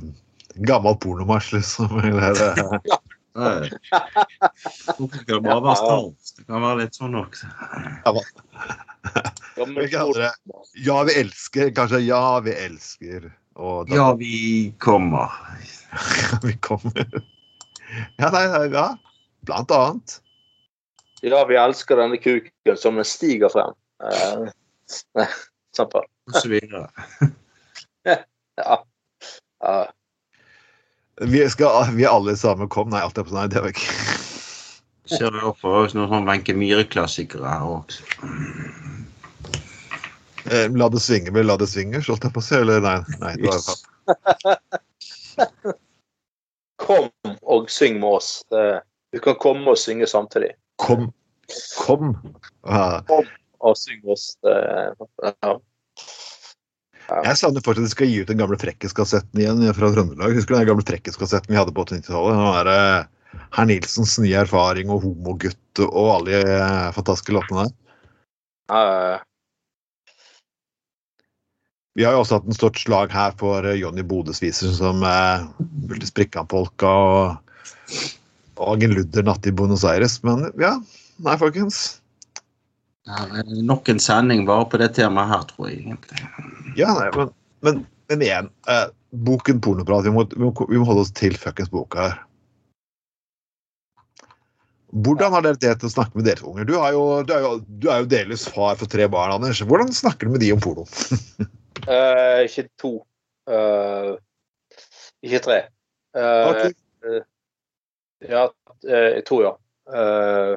[0.68, 1.96] gammel pornomarsj, liksom.
[2.04, 2.82] Eller, uh.
[2.88, 3.00] Ja.
[5.26, 6.36] Det bare være stans?
[6.36, 7.48] Det kan være litt sånn også.
[9.56, 10.30] Hvilke andre?
[10.86, 11.72] Ja, vi elsker.
[11.76, 13.28] Kanskje Ja, vi elsker.
[13.56, 15.32] Og da Ja, vi kommer.
[16.46, 17.04] vi kommer.
[18.20, 18.88] Ja, nei, nei, ja.
[19.46, 20.18] Blant annet.
[21.24, 23.76] Ja, vi elsker denne kuken som den stiger frem.
[24.04, 25.36] Eh,
[25.76, 26.08] eksempel.
[26.32, 26.88] Og så videre.
[28.56, 28.78] Ja.
[29.60, 29.72] ja.
[31.20, 32.88] Vi, skal, vi er alle sammen kom.
[32.88, 33.90] Nei, alt er på Nei, det var ikke
[35.10, 38.06] Ser du for oss noen sånn Wenche Myhre-klassikere her også.
[40.48, 42.56] Eh, La det svinge med La det svinge, holdt jeg på å si.
[42.62, 42.96] Eller nei.
[43.20, 44.58] nei det var,
[46.86, 47.10] Kom
[47.42, 48.30] og syng med oss.
[48.48, 50.54] Du kan komme og synge samtidig.
[50.82, 51.10] kom.
[51.78, 52.14] Kom.
[52.66, 53.02] Ja.
[53.14, 53.26] Og
[53.78, 54.28] synge oss.
[54.44, 54.54] Det,
[55.42, 55.56] ja.
[57.06, 60.34] Jeg savner fortsatt at de skal gi ut den gamle Frekkis-kassetten igjen fra Trøndelag.
[60.34, 62.34] Husker du den gamle Frekkis-kassetten vi hadde på 80-tallet?
[62.34, 67.66] Den var eh, Herr Nilsens nye erfaring og homogutt og alle de eh, fantastiske låtene
[67.66, 67.74] der.
[68.66, 69.22] Uh.
[71.96, 75.46] Vi har jo også hatt en stort slag her for eh, Jonny Bodesviser som eh,
[75.86, 80.18] spilte Sprikkan-polka og Agen Ludder natt i Buenos Aires.
[80.26, 80.74] Men ja,
[81.22, 82.00] nei, folkens.
[83.06, 86.22] Er Nok en sending bare på det temaet her, tror jeg egentlig.
[86.78, 87.34] Ja, nei, men,
[87.66, 88.48] men, men igjen.
[88.70, 88.86] Eh,
[89.26, 90.06] boken pornoprat.
[90.08, 92.22] Vi må, vi, må, vi må holde oss til fuckings boka her.
[95.06, 96.64] Hvordan har dere det til å snakke med deres unger?
[96.66, 99.60] Du, har jo, du, er jo, du er jo delvis far for tre barn, Anders.
[99.60, 100.86] Hvordan snakker du med de om porno?
[101.84, 102.92] uh, ikke to.
[103.50, 104.16] Uh,
[105.26, 105.58] ikke tre.
[106.16, 107.22] Eh, Ok.
[108.26, 108.46] Ja,
[108.88, 109.58] eh, to, ja.
[109.92, 110.56] Eh,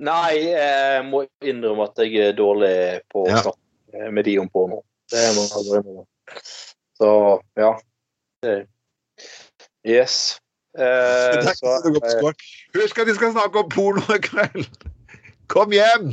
[0.00, 2.74] nei, jeg må innrømme at jeg er dårlig
[3.12, 3.42] på å Ja.
[3.44, 4.82] snakke med de om porno.
[5.10, 6.06] Det må jeg bare innrømme.
[7.00, 7.10] Så,
[7.58, 7.72] ja.
[9.86, 10.38] Yes.
[10.78, 12.32] Eh, så, eh.
[12.76, 14.68] Husk at vi skal snakke om porno i kveld!
[15.50, 16.12] Kom hjem!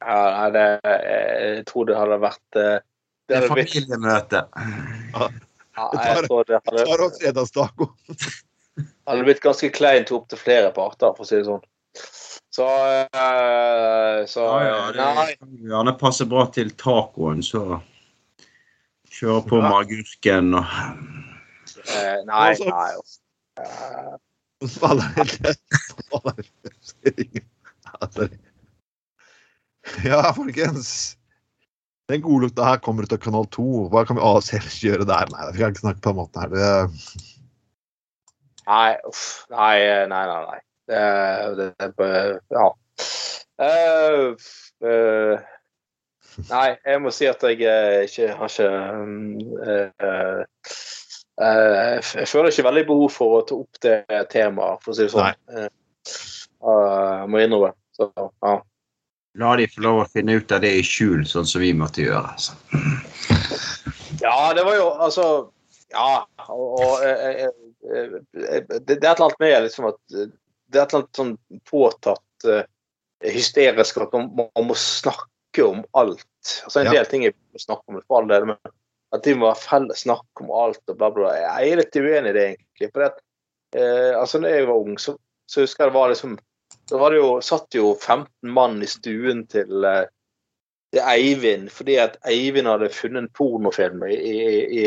[0.00, 2.78] ja, nei, det, jeg tror det hadde vært eh,
[3.28, 4.42] Det det er familiemøte.
[5.16, 5.28] ja,
[5.92, 7.90] jeg tror det hadde, Tar oss fredagstaco.
[9.06, 11.64] hadde blitt ganske kleint opp til flere parter, for å si det sånn.
[12.56, 12.66] Så,
[13.12, 15.26] eh, så Ja, ja, det Nei.
[15.36, 17.82] kan gjerne passe bra til tacoen, så
[19.12, 19.66] kjøre på Ja.
[19.66, 22.92] med agurken og eh, Nei, Altså- nei.
[23.60, 24.16] Eh,
[30.04, 31.16] Ja, folkens.
[32.08, 33.88] Den godlukta her kommer ut av Kanal 2.
[33.90, 35.26] Hva kan vi ellers gjøre der?
[35.32, 36.48] Nei, vi kan ikke snakke på den måten her.
[36.54, 36.68] Det,
[38.66, 39.46] Nei, uff.
[39.50, 40.40] Nei, nei, nei.
[40.50, 40.60] nei.
[40.86, 42.66] Det, det, Ja.
[43.56, 44.36] Uh,
[44.84, 45.38] uh,
[46.50, 48.68] nei, jeg må si at jeg eh, ikke har ikke
[51.40, 55.06] eh, Jeg føler ikke veldig behov for å ta opp det temaet, for å si
[55.06, 55.32] det sånn.
[55.56, 57.72] Eh, må innrømme.
[57.96, 58.10] Så,
[58.44, 58.54] ja.
[59.40, 62.04] la de få lov å finne ut av det i skjul, sånn som vi måtte
[62.04, 62.28] gjøre.
[62.36, 62.52] Altså.
[64.20, 65.26] Ja, det var jo altså
[65.92, 67.46] Ja, og, og det,
[68.34, 70.16] det er et eller annet med liksom at
[70.72, 71.34] Det er et eller annet sånn
[71.68, 72.62] påtatt uh,
[73.24, 76.26] hysterisk at man, man må snakke om alt.
[76.64, 76.98] Altså En Ja.
[76.98, 78.74] del ting er å snakke om, for all del, men
[79.14, 81.30] at de må ha felles snakk om alt og bla, bla.
[81.38, 82.90] Jeg er litt uenig i det, egentlig.
[82.90, 83.22] For det, at,
[83.78, 85.16] uh, altså, når jeg var ung, så,
[85.48, 86.36] så husker jeg det var liksom
[86.90, 90.04] Da var det jo, satt jo 15 mann i stuen til eh,
[90.94, 94.84] til Eivind fordi at Eivind hadde funnet en pornofilm i, i,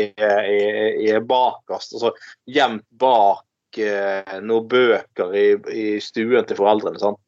[1.04, 1.94] i, bakerst.
[1.96, 2.12] Altså
[2.48, 3.44] gjemt bak
[3.78, 6.98] noen bøker i, i stuen til foreldrene.
[6.98, 7.18] Sånn.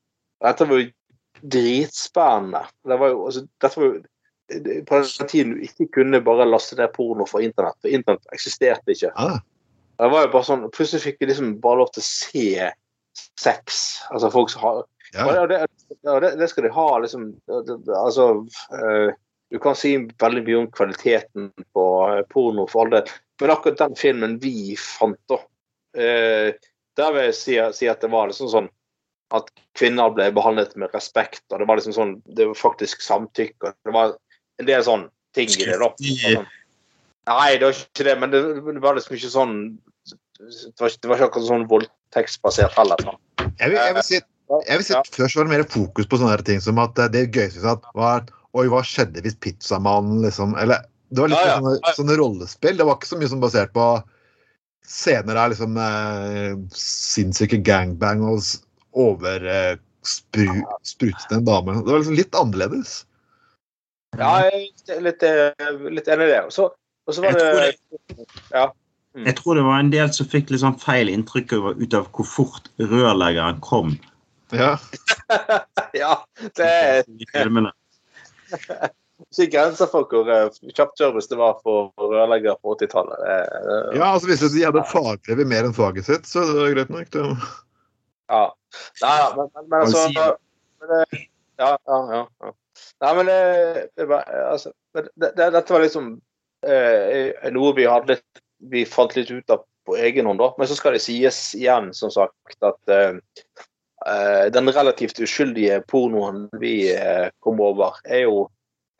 [0.43, 0.89] Dette var jo
[1.43, 2.65] dritspennende.
[2.89, 4.03] Det var jo, altså, dette var jo
[4.87, 8.93] på den tiden du ikke kunne bare laste ned porno fra internett, for internett eksisterte
[8.93, 9.13] ikke.
[9.15, 9.39] ah,
[9.99, 12.71] Det var jo bare sånn, Plutselig fikk vi liksom bare lov til å se
[13.41, 13.83] sex.
[14.11, 15.27] Altså folk som har ja.
[15.29, 15.61] og det,
[16.09, 17.27] og det, det skal de ha, liksom.
[17.53, 18.29] Altså
[18.79, 19.13] eh,
[19.53, 23.11] Du kan si veldig mye om kvaliteten på eh, porno, for all del,
[23.43, 25.37] men akkurat den filmen vi fant, da
[25.95, 26.53] eh,
[26.97, 28.69] Der vil jeg si, si at det var liksom sånn
[29.33, 29.47] at
[29.79, 33.71] kvinner ble behandlet med respekt, og det var liksom sånn Det var faktisk samtykke.
[33.71, 34.17] og Det var
[34.61, 35.89] en del sånn ting i det, da.
[35.97, 36.51] Sånn-
[37.27, 39.55] Nei, det var ikke det, men det, det var liksom ikke sånn
[40.43, 42.97] Det var, det var ikke akkurat sånn voldtektsbasert heller.
[43.07, 43.17] da.
[43.61, 44.21] Jeg vil, jeg vil si,
[44.69, 47.09] jeg vil si at Først var det mer fokus på sånne ting som at eh,
[47.15, 51.47] det gøyeste at var Oi, hva skjedde hvis pizzamannen liksom Eller det var litt Ja,
[51.47, 51.55] ja.
[51.61, 52.77] sånne, sånne rollespill.
[52.77, 53.87] Det var ikke så mye som basert på
[54.87, 58.61] scener der liksom eh, sinnssyke gangbang og s-
[58.93, 59.77] over eh,
[60.43, 61.79] en dame.
[61.81, 63.05] Det var liksom litt annerledes.
[64.19, 66.41] Ja, jeg er litt, eh, litt enig i det.
[66.45, 66.69] Og så,
[67.07, 68.67] og så var Jeg tror det Ja.
[69.13, 69.27] Mm.
[69.29, 72.25] Jeg tror det var en del som fikk litt sånn feil inntrykk ut av hvor
[72.25, 73.93] fort rørleggeren kom.
[74.57, 74.79] Ja.
[76.03, 76.15] ja,
[76.57, 77.05] det er
[79.31, 83.21] ikke grenser for hvor eh, kjapt service det var for rørleggere på 80-tallet.
[83.23, 86.53] Det- det- ja, altså Hvis de hadde fagbrev i mer enn faget sitt, så er
[86.59, 87.11] det greit nok.
[87.11, 87.25] Det.
[88.33, 88.45] Ja.
[89.03, 91.27] Nei, men, men, men altså men,
[91.61, 92.23] Ja, ja, ja.
[92.43, 92.53] ja.
[93.05, 93.41] Nei, men det,
[93.97, 96.15] det, var- altså, det, det, dette var liksom
[96.67, 100.53] eh, noe vi hadde litt Vi fant litt ut av på egen hånd, da.
[100.59, 103.17] Men så skal det sies igjen, som sagt, at eh,
[104.07, 108.45] eh, den relativt uskyldige pornoen vi eh, kom over, er jo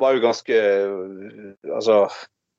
[0.03, 2.05] var jo ganske eh, Altså,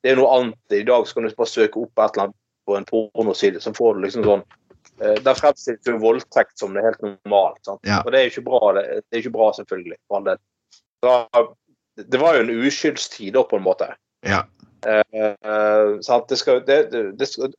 [0.04, 0.76] det er noe annet.
[0.76, 3.74] I dag så kan du bare søke opp et eller annet på en pornoside, så
[3.76, 4.42] får du liksom sånn
[5.02, 7.60] eh, Der fremstilles jo voldtekt som det er helt normalt.
[7.84, 8.00] Ja.
[8.02, 10.00] Og det er jo ikke bra, det, det er ikke bra selvfølgelig.
[10.28, 10.42] Del.
[11.04, 11.44] Så,
[12.00, 13.90] det var jo en uskyldstid da, på en måte.
[14.24, 14.44] Ja.
[14.84, 16.28] Eh, sant?
[16.28, 17.52] Det skal, det, det, det skal,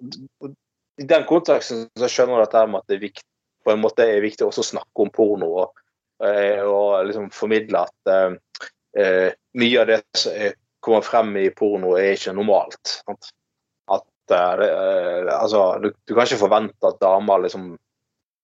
[1.01, 3.27] I den konteksten så skjønner jeg dette med at det er viktig,
[3.65, 5.85] på en måte er viktig også å snakke om porno og,
[6.25, 8.11] eh, og liksom formidle at
[8.97, 10.55] eh, mye av det som er-
[10.85, 12.91] kommer frem i porno, er ikke normalt.
[13.05, 13.31] Sant?
[13.89, 17.71] At eh, det, eh, altså, du, du kan ikke forvente at damer liksom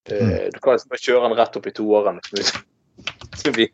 [0.10, 2.22] eh, Du kan liksom bare kjøre den rett opp i toårene.
[2.34, 2.64] Liksom,
[3.38, 3.68] Skal vi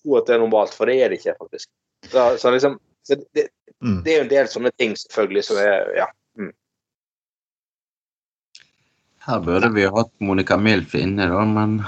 [0.00, 1.68] tro at det er normalt, for det er det ikke, faktisk.
[2.08, 3.48] Så, så liksom, så det,
[3.80, 4.02] Mm.
[4.04, 6.06] det er jo en del sånne ting selvfølgelig som er ja.
[9.24, 11.78] Her burde vi hatt Monica Milf inne, da, men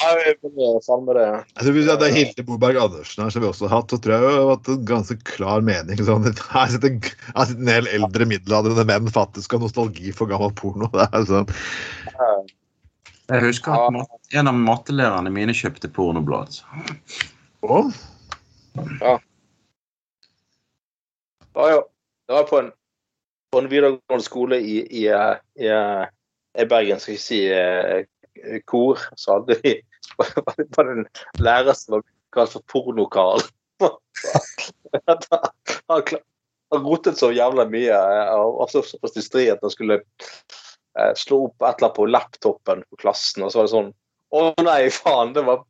[0.00, 1.26] jeg er fan med det.
[1.56, 4.14] Altså, hvis det er Hilde Boberg Andersen her, som vi også har hatt, så tror
[4.14, 6.02] jeg har hatt en ganske klar mening.
[6.06, 10.52] Sånn, her sitter, her sitter en hel eldre middelaldrende menn faktisk har nostalgi for gammel
[10.58, 10.90] porno.
[10.94, 11.48] Det er sånn.
[13.32, 16.60] jeg husker at en av mattelærerne mine kjøpte pornoblad.
[17.66, 19.16] Ja.
[21.46, 21.84] Det var jo
[22.26, 22.70] det var på en,
[23.52, 26.06] på en videregående skole i, i, eh, i, eh,
[26.58, 28.02] i Bergen, skal jeg si, eh,
[28.68, 29.74] kor, så hadde vi
[30.16, 31.06] var det en
[31.42, 33.44] lærer som var kalt for Porno-Karl.
[35.88, 36.02] han,
[36.74, 41.46] rotet så jævla mye eh, og var så såpass distré at han skulle eh, slå
[41.48, 43.94] opp et eller annet på laptopen på klassen, og så var det sånn
[44.36, 45.62] Å nei, faen, det var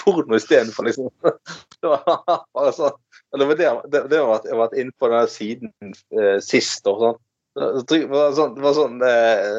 [0.00, 1.10] porno istedenfor, liksom.
[1.80, 2.96] Det var sånn
[3.30, 5.70] Det var det, det, det var at jeg har vært inne på den siden
[6.18, 6.82] eh, sist.
[6.90, 7.20] Og sånn.
[7.60, 9.56] Det var sånn, det var sånn eh,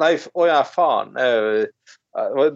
[0.00, 1.14] Nei, å ja, faen.
[1.16, 1.62] Eh,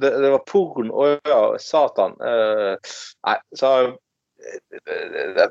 [0.01, 0.91] det, det var porn.
[0.93, 2.17] Å ja, satan.
[2.21, 5.47] Eh, nei, så eh,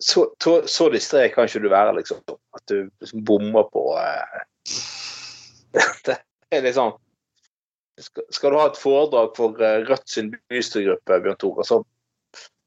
[0.00, 2.22] så, så, så distré kan ikke du være, liksom.
[2.56, 4.40] At du liksom bommer på eh,
[6.06, 6.16] Det
[6.50, 6.96] er liksom
[8.00, 11.82] skal, skal du ha et foredrag for eh, Rødt sin bystyregruppe, Bjørn Tore, så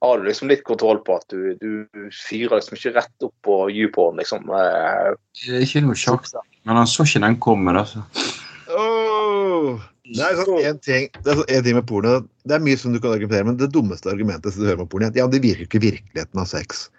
[0.04, 3.58] har du liksom litt kontroll på at du, du fyrer liksom ikke rett opp på
[3.72, 4.50] YouPorn, liksom.
[4.52, 5.14] Eh,
[5.46, 6.28] Det er ikke noe sjokk,
[6.68, 7.76] men han så ikke den komme.
[7.78, 8.04] da, så.
[8.74, 9.80] Åh!
[10.04, 12.18] Det er sånn en ting, det er sånn en ting med porno.
[12.44, 14.92] Det er mye som du kan argumentere men det dummeste argumentet som du hører med
[14.92, 16.90] porno, er at ja, det virker ikke virkeligheten av sex.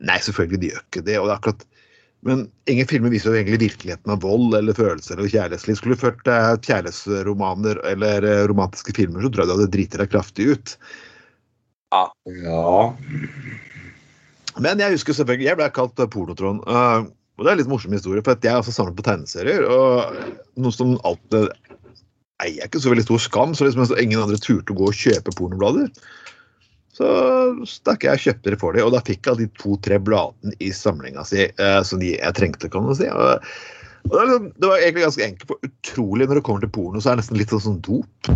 [0.00, 1.18] Nei, selvfølgelig de gjør ikke det.
[1.20, 1.68] og det er akkurat
[2.28, 5.76] men ingen filmer viser jo egentlig virkeligheten av vold eller følelser eller kjærlighetsliv.
[5.78, 6.26] Skulle du ført
[6.66, 10.74] kjærlighetsromaner eller eh, romantiske filmer, så tror jeg du hadde driti deg kraftig ut.
[11.90, 12.82] Ja.
[14.60, 16.60] Men jeg husker selvfølgelig, jeg ble kalt Polotron.
[16.60, 16.60] pornotron.
[16.66, 19.62] eh, og det er en litt morsom historie, for jeg er også samlet på tegneserier.
[19.64, 21.48] Og noe som alltid
[22.44, 25.32] eier ikke så veldig stor skam, så liksom ingen andre turte å gå og kjøpe
[25.38, 25.88] pornoblader.
[27.00, 27.08] Så
[27.70, 30.68] stakk jeg og kjøpte det for dem, og da fikk jeg de to-tre bladene i
[30.74, 33.08] samlinga si eh, som de, jeg trengte, kan du si.
[33.08, 33.48] Og,
[34.04, 37.00] det, var liksom, det var egentlig ganske enkelt, for utrolig når det kommer til porno,
[37.00, 38.32] så er det nesten litt sånn, dop.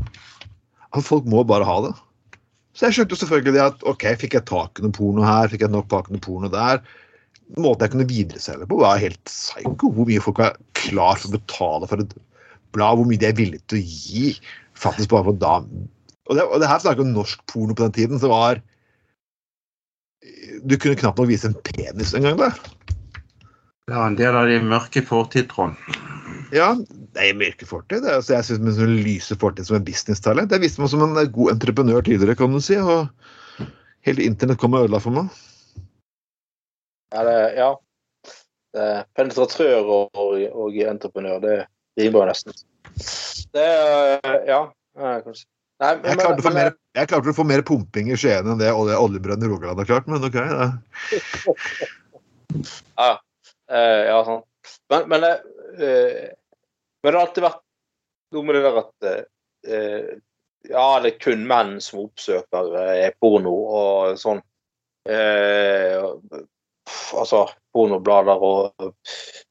[1.05, 1.93] Folk må bare ha det.
[2.75, 5.51] Så jeg skjønte jo selvfølgelig det at ok, fikk jeg tak i noe porno her,
[5.51, 6.83] fikk jeg nok tak i noe porno der.
[7.55, 9.93] Måten jeg kunne videreselge på, var helt psycho.
[9.95, 12.15] Hvor mye folk var klar for å betale for et
[12.75, 12.99] blad.
[12.99, 14.33] Hvor mye de er villige til å gi.
[14.75, 15.59] Faktisk bare for da.
[16.25, 18.63] Og det, og det her snakker om norsk porno på den tiden, som var
[20.65, 22.51] Du kunne knapt nok vise en penis engang da.
[23.93, 25.77] Ja, en del av de mørke fortid, Trond.
[26.57, 26.73] Ja,
[27.15, 28.03] det er mørke fortid.
[28.03, 30.53] Det er, altså, jeg synes med lyser lyse fortid som en businesstalent.
[30.53, 32.77] Jeg viste meg som en god entreprenør tidligere, kan du si.
[32.77, 33.09] og
[34.05, 35.31] Hele internett kom og ødela for meg.
[37.15, 37.71] ja, det, ja.
[38.75, 38.87] Det,
[39.17, 41.59] penetratør og, og, og entreprenør, det
[42.01, 42.53] rimer nesten.
[43.55, 43.69] Det
[44.51, 44.65] Ja.
[44.95, 45.47] kanskje.
[45.81, 48.59] Nei, men, Jeg klarte, men- mer, jeg klarte å få mer pumping i Skien enn
[48.59, 50.35] det olje, oljebrønnen i Rogaland har klart, men OK.
[52.99, 53.09] Ja,
[54.11, 54.43] ja sånn.
[54.93, 55.25] Men, men,
[55.79, 56.31] eh,
[57.05, 57.61] men det har alltid vært
[58.35, 60.09] noe med det der at eh,
[60.73, 64.41] Ja, det er kun menn som oppsøker eh, porno og sånn.
[65.05, 66.01] Eh,
[67.13, 67.43] altså
[67.77, 68.89] pornoblader og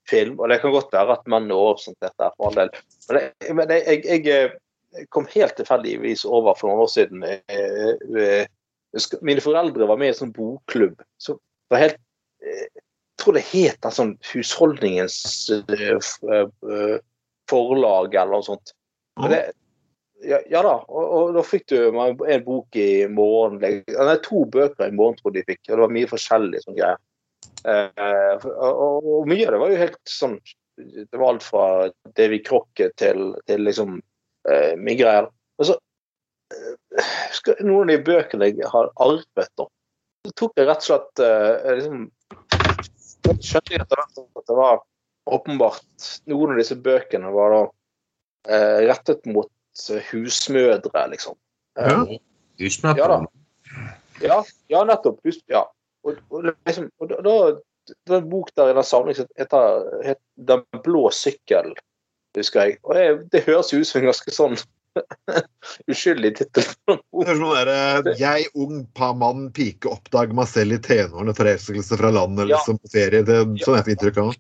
[0.10, 0.39] film.
[0.39, 2.74] Og det kan godt være at menn er overrepresentert der, for all del.
[3.12, 4.26] Men, jeg, men jeg, jeg,
[4.97, 7.24] jeg kom helt tilfeldigvis over for noen år siden.
[7.30, 8.49] Eh, eh,
[8.93, 10.97] jeg mine foreldre var med i en sånn bokklubb.
[11.22, 12.01] Så det var helt
[12.41, 15.18] eh, jeg tror det het sånn Husholdningens
[15.54, 16.99] eh, f-
[17.54, 18.74] eh, forlag eller noe sånt.
[19.30, 19.41] Det,
[20.24, 24.88] ja, ja da, og, og da fikk du en bok i morgen Nei, to bøker
[24.88, 25.62] i morgen, trodde de fikk.
[25.68, 27.01] Og det var mye forskjellig sånn greier.
[27.68, 30.34] Eh, og, og, mye av det var jo helt sånn
[30.76, 31.66] Det var alt fra
[32.18, 33.99] Davy Crocket til, til liksom
[34.49, 35.30] eh, mye greier.
[35.60, 35.78] Og så
[36.56, 39.68] eh, skal, Noen av de bøkene jeg har arvet, da,
[40.24, 42.08] så tok jeg rett og slett eh, liksom
[43.24, 44.82] skjønte jeg etter hvert at det var
[45.26, 45.84] åpenbart
[46.30, 47.62] Noen av disse bøkene var da
[48.50, 49.50] eh, rettet mot
[49.90, 51.38] eh, husmødre, liksom.
[51.80, 52.04] Eh, Ja.
[52.60, 52.98] Husmødre.
[53.00, 53.22] Ja da.
[54.22, 55.20] Ja, ja nettopp.
[55.26, 55.64] Hus, ja.
[56.04, 57.34] Og, og, liksom, og da,
[57.88, 61.74] det var en bok der i den samlingen som heter, het 'Den blå sykkel',
[62.38, 62.78] husker jeg.
[62.84, 64.58] Og det, det høres jo ut som en ganske sånn
[65.92, 66.66] uskyldig tittel.
[66.88, 72.12] Det sånn der, Jeg, ung pa mann, pike, oppdager meg selv i tenårene, forelskelse fra
[72.14, 72.58] landet, Ja.
[72.60, 73.24] liksom, på ferie.
[73.26, 74.36] Det, sånn er det inntrykk av.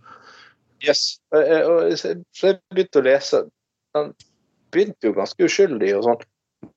[0.83, 1.17] Yes.
[1.33, 2.13] Og, og, så
[2.51, 3.43] jeg begynte å lese.
[3.95, 4.13] Den
[4.73, 6.23] begynte jo ganske uskyldig og sånn.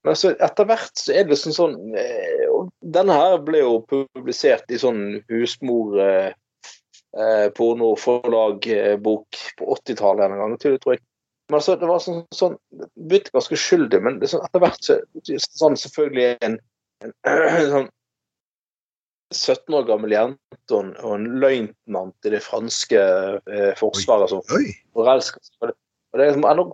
[0.06, 3.76] Men så etter hvert så er det liksom sånn eh, og Denne her ble jo
[3.86, 6.30] publisert i sånn husmor eh,
[7.18, 11.02] eh, pornoforlag-bok på 80-tallet en gang, tror jeg.
[11.50, 12.56] Men altså, det var sånn, sånn
[12.94, 14.98] begynte ganske uskyldig, men sånn, etter hvert så
[15.60, 16.56] sånn selvfølgelig en,
[17.06, 17.14] en
[17.74, 17.90] sånn
[19.34, 24.42] 17 år gammel jente og en, og en løytnant i det franske eh, forsvaret som
[24.46, 25.54] forelsker seg.
[25.60, 25.76] Og det,
[26.12, 26.66] og det er liksom enda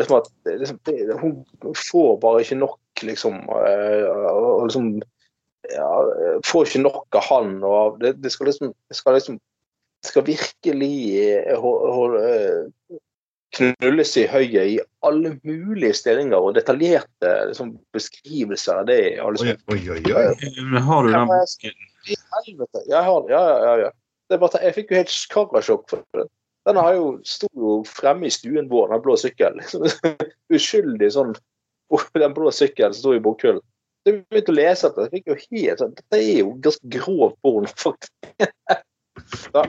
[0.00, 3.34] liksom at det, liksom, det, Hun får bare ikke nok, liksom.
[3.34, 4.90] eh, Og, og liksom
[5.70, 5.92] ja,
[6.46, 7.56] Får ikke nok av han.
[7.64, 9.40] og Det, det skal liksom det skal liksom
[10.00, 12.98] det skal virkelig eh, eh,
[13.52, 19.02] knulles i høyet i alle mulige stillinger og detaljerte liksom, beskrivelser av det.
[19.20, 20.00] liksom, oi, oi.
[20.00, 20.30] oi.
[20.72, 21.76] Men har du den boken?
[22.08, 22.84] I helvete.
[22.88, 23.90] Jeg har, ja, ja, ja.
[24.30, 26.30] Det bare, jeg fikk jo helt karasjokk for den.
[26.68, 29.64] Den har jo, sto jo fremme i stuen vår, den blå sykkelen.
[30.56, 31.34] Uskyldig sånn
[32.22, 33.62] Den blå sykkelen som sto i bokhyllen.
[34.04, 35.08] Så Jeg begynte å lese etter.
[35.08, 38.14] Jeg fikk jo helt sånn Dette er jo ganske grov porno, faktisk.
[39.54, 39.62] Ja,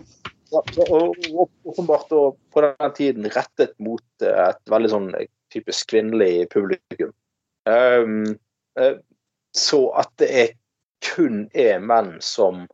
[0.51, 1.17] ja, og
[1.67, 5.09] åpenbart på den tiden rettet mot eh, et veldig sånn
[5.53, 7.11] typisk kvinnelig publikum.
[7.69, 8.23] Um,
[8.79, 8.97] eh,
[9.53, 10.53] så at det er
[11.05, 12.65] kun er menn som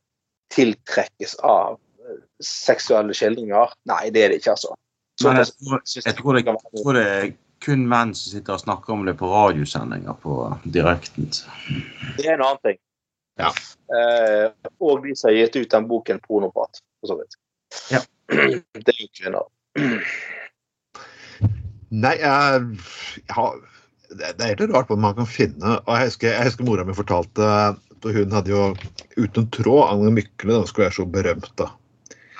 [0.53, 3.73] tiltrekkes av eh, seksuelle skildringer.
[3.89, 4.75] Nei, det er det ikke, altså.
[5.17, 7.31] Så Men jeg, tror- jeg, tror det, jeg tror det er
[7.65, 10.35] kun menn som sitter og snakker om det på radiosendinger på
[10.75, 11.31] direkten.
[12.17, 12.77] Det er en annen ting.
[13.41, 13.49] Ja.
[13.93, 14.47] Eh,
[14.81, 17.37] og de som har gitt ut den boken 'Pornoprat', for så vidt.
[17.93, 18.01] Ja.
[18.85, 19.45] Det er jo kvinner.
[22.03, 22.79] Nei, jeg,
[23.31, 23.53] har
[24.09, 25.77] det det er helt rart hvordan man kan finne.
[25.79, 27.47] og Jeg husker, jeg husker mora mi fortalte
[27.97, 28.63] at hun hadde jo
[29.17, 31.51] uten tråd Agne Mykle, de skulle være så berømt.
[31.59, 31.71] da.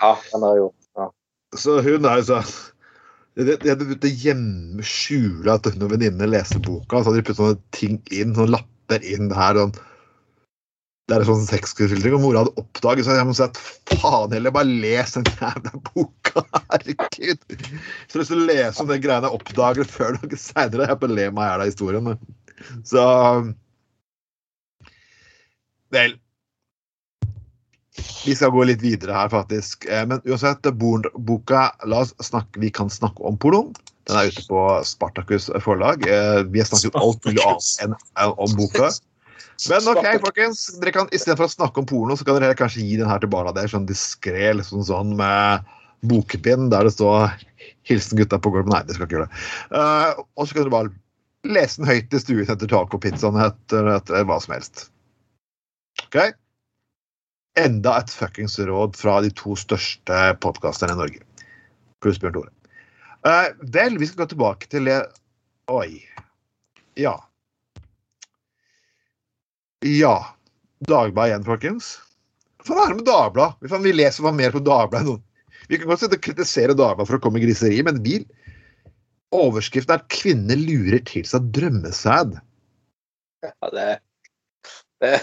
[0.01, 1.09] Ja, den er jo ja.
[1.57, 2.55] Så hun er jo sånn
[3.37, 7.03] De de hadde begynt å gjemme, skjule at hun og venninnene leste boka.
[7.03, 9.59] Så hadde de puttet sånne ting inn, sånne lapper inn her.
[9.61, 9.75] Sånn.
[11.07, 13.59] Det er en sånn sexskildring, og mora hadde oppdaget så jeg må si at
[13.93, 16.43] faen heller, bare les den jævla boka.
[16.73, 17.45] Herregud.
[18.09, 20.89] Så hvis du leser om den greiene jeg oppdager før noe seinere.
[20.89, 22.11] Jeg bare ler meg i hjel av historien.
[22.89, 23.05] Så
[25.93, 26.17] Vel.
[28.25, 29.85] Vi skal gå litt videre her, faktisk.
[29.89, 33.73] Eh, Men uansett, boka La oss snakke, Vi kan snakke om porno.
[34.07, 36.07] Den er ute på Spartacus forlag.
[36.07, 38.91] Eh, Vi har snakket alt mulig annet enn enn om boka.
[39.69, 40.67] Men OK, folkens.
[40.79, 43.31] dere kan Istedenfor å snakke om porno, så kan dere kanskje gi den her til
[43.33, 45.65] barna deres sånn diskré liksom sånn med
[46.05, 47.33] bokpinn der det står
[47.87, 48.69] 'Hilsen gutta på gulvet'.
[48.69, 49.41] Nei, det skal ikke gjøre det.
[49.73, 50.93] Uh, og så kan dere bare
[51.47, 54.89] lese den høyt i stuen etter tacopizzaen etter, etter hva som helst.
[56.05, 56.19] OK?
[57.57, 61.23] Enda et fuckings råd fra de to største podkasterne i Norge.
[62.03, 62.53] Pluss Bjørn Tore.
[63.25, 64.99] Uh, vel, vi skal gå tilbake til det
[65.73, 65.99] Oi.
[66.95, 67.17] Ja.
[69.83, 70.15] Ja.
[70.87, 71.95] Dagbladet igjen, folkens.
[72.67, 73.81] Hva er det med Dagbladet?
[73.83, 75.17] Vi, leser hva mer på Dagbladet.
[75.67, 78.21] Vi kan godt sitte og kritisere Dagbladet for å komme i griseri, men vi
[79.35, 82.37] Overskriften er kvinner lurer til seg drømmesæd.
[83.43, 83.87] Ja, det,
[85.03, 85.17] det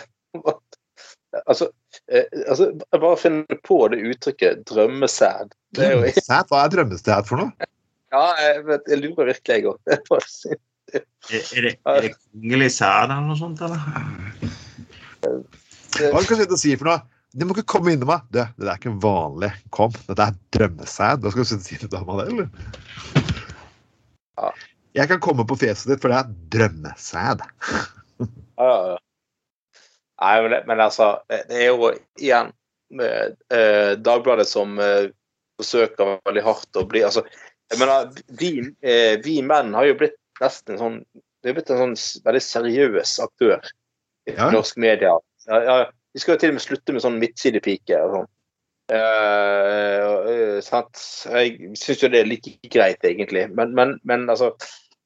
[1.46, 1.68] altså,
[2.08, 5.54] eh, altså, jeg bare finner på det uttrykket 'drømmesæd'.
[5.76, 6.50] Drømmesæd?
[6.50, 7.70] Hva er drømmesæd for noe?
[8.14, 9.78] Ja, jeg, vet, jeg lurer virkelig, jeg òg.
[10.94, 13.80] Er, er, det, kongelig sæd eller noe sånt, eller?
[16.12, 17.00] Hva skal du si for noe?
[17.34, 18.26] Du må ikke komme innom meg.
[18.30, 19.50] Det, det er ikke vanlig.
[19.74, 21.24] Kom, dette er drømmesæd.
[21.24, 22.46] Hva skal du si til dama det, eller?
[24.38, 24.52] Ja.
[25.00, 27.42] Jeg kan komme på fjeset ditt, for det er drømmesæd.
[28.22, 29.00] Ja, ja, ja.
[30.24, 32.52] Nei, men, altså, det er jo igjen
[32.94, 35.10] med, eh, Dagbladet som eh,
[35.60, 37.24] forsøker veldig hardt å bli altså,
[37.72, 38.10] jeg mener,
[38.40, 38.50] vi,
[38.84, 40.98] eh, vi menn har jo blitt nesten en sånn
[41.44, 43.58] Det er blitt en sånn veldig seriøs aktør
[44.24, 44.48] i Ja.
[44.48, 45.10] norsk media.
[45.44, 45.74] Ja, ja,
[46.16, 48.30] vi skal jo til og med slutte med sånn midtsidepike og sånn.
[48.96, 51.02] Eh, eh, sant?
[51.28, 53.44] Jeg syns jo det er like greit, egentlig.
[53.52, 54.54] Men, men, men altså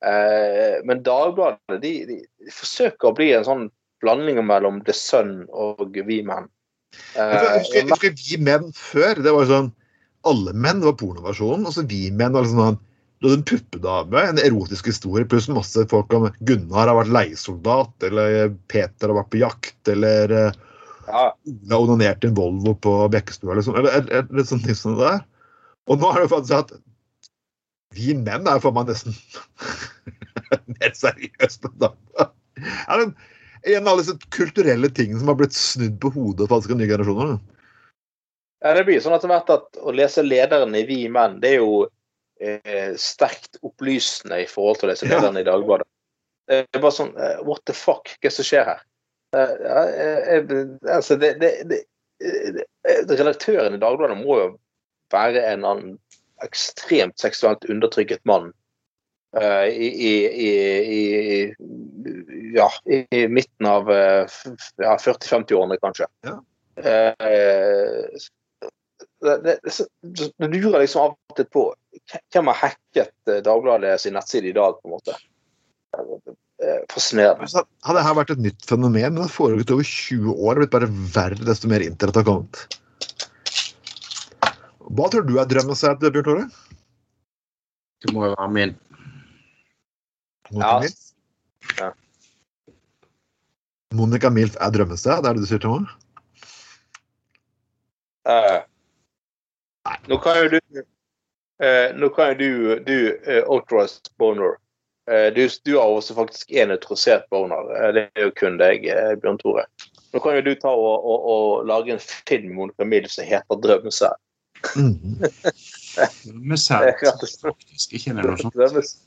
[0.06, 3.66] eh, Men Dagbladet de, de, de forsøker å bli en sånn
[4.02, 6.48] blanding mellom The Sun og Menn.
[7.14, 9.22] Eh, Jeg husker, jeg husker Vi menn før.
[9.24, 9.72] Det var sånn
[10.28, 12.84] Alle menn var pornoversjonen, og så Vi menn var liksom sånn
[13.18, 18.04] du hadde en puppedame, en erotisk historie, pluss masse folk om Gunnar har vært leiesoldat,
[18.06, 20.60] eller Peter har vært på jakt, eller eh,
[21.08, 24.68] ja, Ole har onanert i en Volvo på Bekkestua, eller, sånn, eller, eller, eller sånne
[24.68, 25.24] ting som det der.
[25.90, 26.76] Og nå er det faktisk at
[27.96, 29.16] vi menn er for meg nesten
[30.76, 31.90] mer seriøse enn da.
[32.86, 33.08] Er det
[33.76, 36.90] en av alle disse kulturelle tingene som har blitt snudd på hodet faktisk alle nye
[36.90, 37.38] generasjoner?
[38.64, 41.60] Ja, det blir sånn etter hvert at å lese lederen i Vi menn, det er
[41.60, 41.84] jo
[42.42, 45.16] eh, sterkt opplysende i forhold til å lese Ja.
[45.16, 45.86] lederen i Dagbladet.
[46.48, 48.08] Det er bare sånn eh, What the fuck?
[48.18, 48.82] Hva er det som skjer her?
[49.36, 49.84] Eh, ja,
[50.34, 50.52] eh,
[50.88, 51.82] altså, det, det, det,
[53.12, 54.48] redaktøren i Dagbladet må jo
[55.12, 55.66] være en
[56.44, 58.50] ekstremt seksuelt undertrykket mann.
[59.36, 60.52] Eh, i, i,
[60.98, 61.54] i,
[62.54, 64.40] ja, i midten av eh,
[64.76, 66.08] ja, 40-50-årene, kanskje.
[66.26, 66.38] Ja.
[66.78, 67.12] Eh,
[69.20, 71.68] det, det, det, det lurer liksom av og til på
[72.32, 75.16] hvem har hacket Dagbladet sin nettside i dag, på en måte.
[76.58, 77.46] Eh, Fascinerende.
[77.86, 80.38] Hadde dette vært et nytt fenomen, men det har foregått over 20 år.
[80.38, 82.64] Det har blitt bare verre desto mer internett har kommet.
[84.88, 86.44] Hva tror du er drømmen Bjørn Tore?
[88.02, 88.74] Det må jo være min.
[90.50, 90.80] Monica Ja.
[90.80, 91.00] Milf?
[91.78, 91.92] Ja.
[93.94, 95.92] Monica Milf er drømmested, det er det du sier til meg?
[98.28, 98.60] Eh,
[100.08, 100.58] nå kan jo du
[101.64, 102.50] uh, Nå kan jo du,
[102.84, 104.58] du uh, authorized boner.
[105.08, 107.70] Uh, du, du har også faktisk en autorisert boner.
[107.76, 109.64] Eh, det er jo kun deg, eh, Bjørn Tore.
[110.12, 113.24] Nå kan jo du ta og, og, og lage en film med Monica Milf som
[113.24, 114.18] heter 'Drømmesær'.
[114.76, 115.22] Mm.
[116.56, 116.92] Selv,
[117.48, 117.94] faktisk.
[117.96, 118.98] Ikke noe sånt.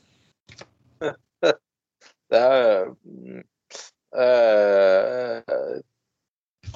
[2.32, 3.42] Det er mm,
[4.16, 5.80] eh,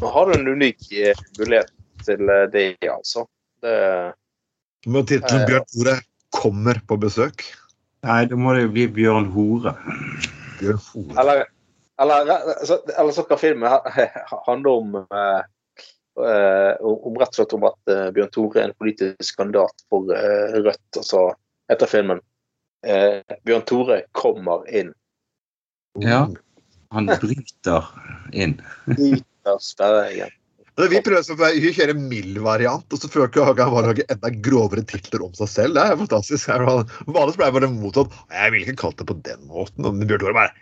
[0.02, 1.70] har du en unik eh, mulighet
[2.04, 3.24] til eh, det, altså.
[3.64, 3.74] Det,
[4.86, 5.96] Men tittelen Bjørn Tore
[6.36, 7.46] kommer på besøk.
[8.06, 9.72] Nei, da må det jo bli Bjørn Hore.
[10.60, 11.16] Bjørn Hore.
[11.22, 11.44] eller,
[12.04, 12.34] eller,
[12.98, 15.42] eller så kan filmen ha- handle om eh,
[16.16, 20.86] om rett og slett om at Bjørn Tore er en politisk kandidat for eh, Rødt.
[21.00, 21.26] Altså
[21.72, 22.20] etter filmen.
[22.86, 24.92] Eh, Bjørn Tore kommer inn.
[26.04, 26.26] Ja.
[26.94, 27.86] Han bryter
[28.32, 28.58] inn.
[28.86, 30.34] Bryter sperregelen.
[30.76, 34.04] Men Vi prøver å vi kjører en mild variant, og så Hagen bare å lage
[34.12, 35.78] enda grovere titler om seg selv.
[35.78, 36.50] Det er fantastisk.
[36.52, 39.86] Vanligvis pleier jeg bare mottatt Jeg ville ikke kalt det på den måten.
[39.86, 40.52] Men Bjørn Tore bare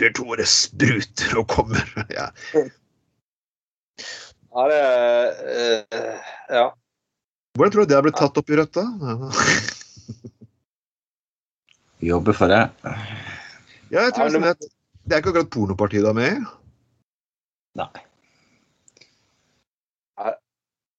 [0.00, 1.84] Bjørn Tore spruter og kommer.
[2.18, 2.30] Ja.
[4.50, 4.78] Ja, det
[5.54, 6.16] øh,
[6.50, 6.64] Ja.
[7.54, 8.86] Hvordan tror du det har blitt tatt opp i Rødt, da?
[12.00, 12.62] Jobbe for det.
[13.90, 14.70] Ja, jeg tror Ja, men det,
[15.04, 16.40] Det er ikke akkurat pornopartiet du er med i.
[17.80, 17.90] Nei.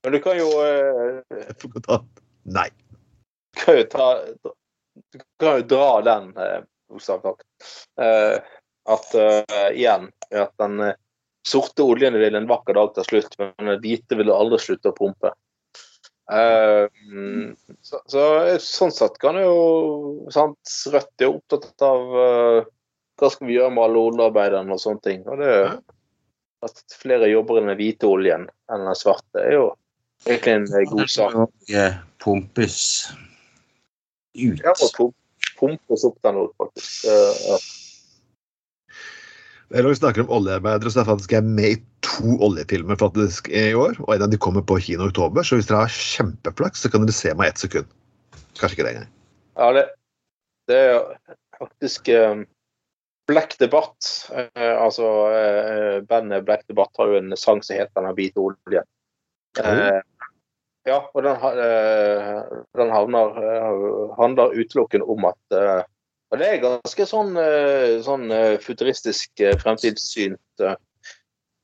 [0.02, 1.52] Men du kan jo eh,
[1.86, 2.00] ta
[2.50, 2.70] Nei.
[3.62, 4.08] kan jo ta
[5.14, 7.46] Du kan jo dra den, eh, bokstavelig talt.
[8.02, 8.40] Eh,
[8.92, 10.98] at eh, igjen at den eh,
[11.48, 14.98] sorte oljen vil en vakker dag ta slutt, men den hvite vil aldri slutte å
[14.98, 15.32] pumpe.
[16.32, 18.26] Eh, mm, så, så
[18.64, 19.56] sånn sett kan jo
[20.34, 20.60] sant,
[20.94, 22.70] Rødt er opptatt av eh,
[23.22, 25.26] hva skal vi gjøre med alle oljearbeiderne og sånne ting.
[25.30, 25.74] Og det er jo
[26.66, 29.66] at flere jobber i den hvite oljen enn den svarte, er jo
[30.28, 31.38] egentlig en eh, god sak.
[31.70, 31.88] Ja,
[32.22, 32.80] pumpes
[34.38, 34.62] ut.
[34.62, 34.74] Ja,
[35.60, 37.08] pumpes opp den òg, faktisk.
[39.72, 43.70] Når vi snakker om oljearbeidere, så er faktisk jeg med i to oljefilmer faktisk i
[43.78, 43.96] år.
[44.04, 46.92] Og en av de kommer på kino i oktober, så hvis dere har kjempeflaks, så
[46.92, 47.94] kan dere se meg i ett sekund.
[48.60, 49.14] Kanskje ikke det engang.
[49.62, 49.86] Ja, det,
[50.70, 51.00] det er
[51.62, 52.44] faktisk eh,
[53.28, 54.08] Black Debatt.
[54.34, 58.88] Eh, altså eh, Bandet Black Debatt har jo en sang som heter 'Den hvite oljen'.
[59.60, 60.02] Eh,
[60.88, 62.44] ja, og den, eh,
[62.78, 65.84] den havner, eh, handler utelukkende om at eh,
[66.32, 67.34] Og det er ganske sånn,
[68.06, 68.30] sånn
[68.64, 70.62] futuristisk fremtidssynt.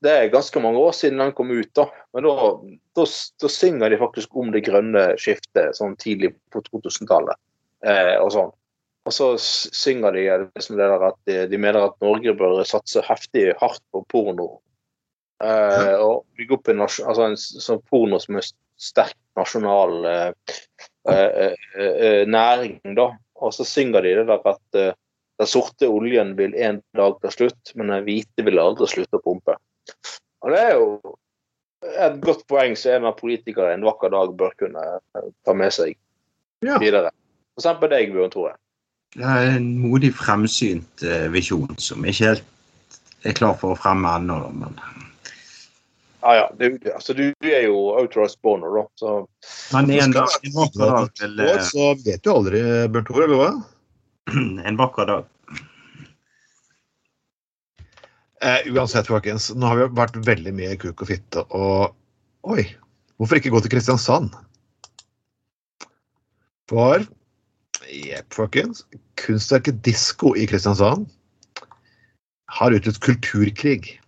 [0.03, 1.85] Det er ganske mange år siden den kom ut, da.
[2.11, 2.33] Men da,
[2.99, 3.05] da,
[3.41, 7.39] da synger de faktisk om det grønne skiftet sånn tidlig på 2000-tallet.
[7.87, 8.51] Eh, og sånn.
[9.07, 12.99] Og så synger de liksom det der at de, de mener at Norge bør satse
[13.07, 14.57] heftig hardt på porno.
[15.43, 18.47] Eh, og bygge opp en, altså en sånn porno som er
[18.77, 20.55] sterk nasjonal eh,
[21.07, 23.11] eh, eh, eh, næring, da.
[23.39, 24.91] og så synger de det der at eh,
[25.37, 29.23] den sorte oljen vil en dag ta slutt, men den hvite vil aldri slutte å
[29.23, 29.55] pumpe.
[30.43, 31.15] Og det er jo
[31.85, 34.85] et godt poeng som en av politikere en vakker dag bør kunne
[35.45, 35.93] ta med seg
[36.65, 36.79] Ja.
[36.81, 37.13] videre.
[37.53, 38.55] For eksempel deg, Bjørn Tore.
[39.15, 44.11] Det er en modig, fremsynt eh, visjon som ikke helt er klar for å fremme
[44.19, 44.75] ennå, men
[46.21, 46.45] Ja, ja.
[46.59, 48.83] Du, altså, du er jo authorized boner, da.
[48.99, 49.13] Så
[49.73, 53.41] Men en, dag, en vakker dag til eh, så vet du aldri, Bjørn Tore, eller
[53.41, 53.51] hva?
[54.67, 55.33] En vakker dag.
[58.43, 59.49] Eh, uansett, folkens.
[59.55, 61.95] Nå har vi vært veldig mye kuk og fitte, og
[62.47, 62.63] Oi,
[63.17, 64.35] hvorfor ikke gå til Kristiansand?
[66.69, 67.03] For
[67.87, 68.85] Jepp, folkens.
[69.19, 71.07] Kunstverket Disko i Kristiansand
[72.51, 73.99] har utløst kulturkrig.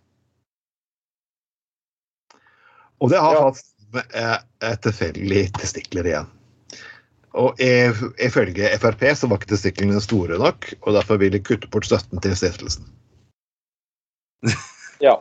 [3.00, 3.46] Og det har Ja.
[3.48, 6.28] hatt eh, tilfeldig testikler igjen.
[7.40, 11.86] Og ifølge Frp så var ikke testiklene store nok, og derfor vil de kutte bort
[11.86, 12.88] støtten til stiftelsen.
[15.06, 15.16] ja.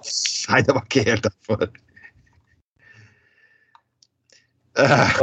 [0.48, 1.68] Nei, det var ikke helt derfor.
[4.78, 5.20] Eh,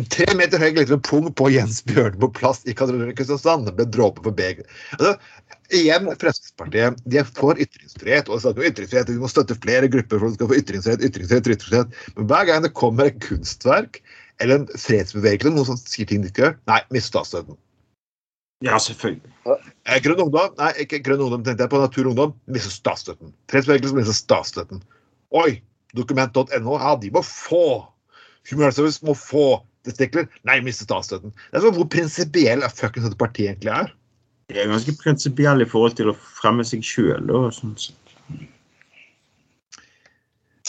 [0.00, 4.24] en tre meter høy glitrende pung på Jens Bjørne på plass i Kristiansand ble dråper
[4.24, 4.64] for begge.
[4.96, 5.12] Altså,
[5.76, 8.28] igjen, Fremskrittspartiet de er for ytringsfrihet.
[8.28, 11.04] og snakker om ytringsfrihet, Vi må støtte flere grupper for at de skal få ytringsfrihet.
[11.08, 11.88] ytringsfrihet, ytringsfrihet.
[12.16, 14.00] Men hver gang det kommer et kunstverk
[14.40, 17.58] eller en fredsbevegelse, noen som sier ting de ikke gjør, nei, mist statsstøtten.
[18.64, 19.20] Ja, selvfølgelig.
[19.48, 23.34] Eh, Grønn ungdom, nei, ikke Grønn ungdom, tenkte jeg på Natur og Ungdom, mister statsstøtten.
[23.52, 24.82] Fredsbevegelsen mister statsstøtten.
[25.36, 25.60] Oi,
[25.96, 27.84] dokument.no, ja, de må få.
[28.48, 30.28] Human Service må få testikler.
[30.48, 31.32] Nei, miste statsstøtten.
[31.50, 33.92] Det er sånn hvor prinsipiell er fuckings dette partiet egentlig er.
[34.50, 37.30] De er ganske prinsipielle i forhold til å fremme seg sjøl.
[37.54, 37.76] Sånn.
[37.78, 37.96] sett.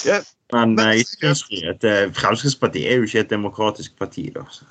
[0.05, 4.43] Ja, Men Men- eh, ytringsfrihet eh, Fremskrittspartiet er jo ikke et demokratisk parti, da.
[4.51, 4.65] så.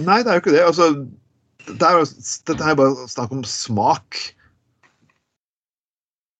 [0.00, 0.64] Nei, det er jo ikke det.
[0.66, 1.06] Altså,
[1.66, 2.00] det er
[2.46, 4.16] dette er jo bare snakk om smak.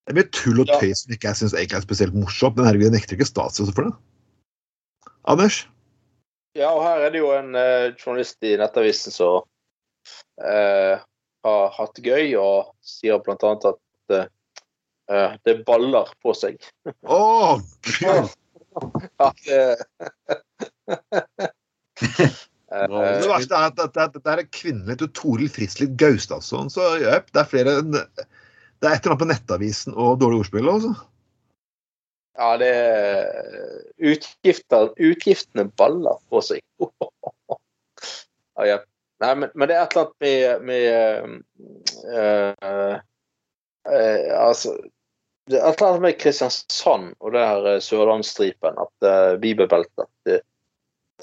[0.06, 2.88] Det blir tull og tøy som ikke jeg syns egentlig er spesielt morsomt, men herregud,
[2.88, 3.94] jeg nekter ikke statsstøtte for det.
[5.30, 5.61] Anders?
[6.59, 9.44] Ja, og her er det jo en eh, journalist i Nettavisen som
[10.42, 10.98] eh,
[11.46, 14.26] har hatt det gøy, og sier annet at eh,
[15.14, 16.59] eh, det baller på seg.
[17.07, 18.36] Å, gud!
[19.18, 19.61] Ja, det,
[22.70, 26.92] Eh, Det verste er at dette det, det er kvinnelig til Toril Frislid Gaustadsson, så
[27.03, 30.92] jøp, det er flere Det er et eller annet på Nettavisen og dårlig ordspill også.
[32.41, 32.72] Ja, det
[33.97, 36.64] utgifter, Utgiftene baller på seg.
[38.61, 38.76] Ja.
[39.24, 40.82] Nei, men, men det er et eller annet med, med
[42.12, 42.97] uh, uh,
[43.88, 44.74] uh, Altså
[45.49, 50.05] det er et eller annet med Kristiansand og det her eh, Sørlandsstripen, at uh, bibelbeltet
[50.05, 50.45] at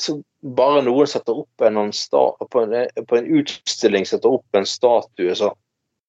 [0.01, 0.17] så
[0.57, 5.53] Bare noen setter opp en, på, en, på en utstilling setter opp en statue som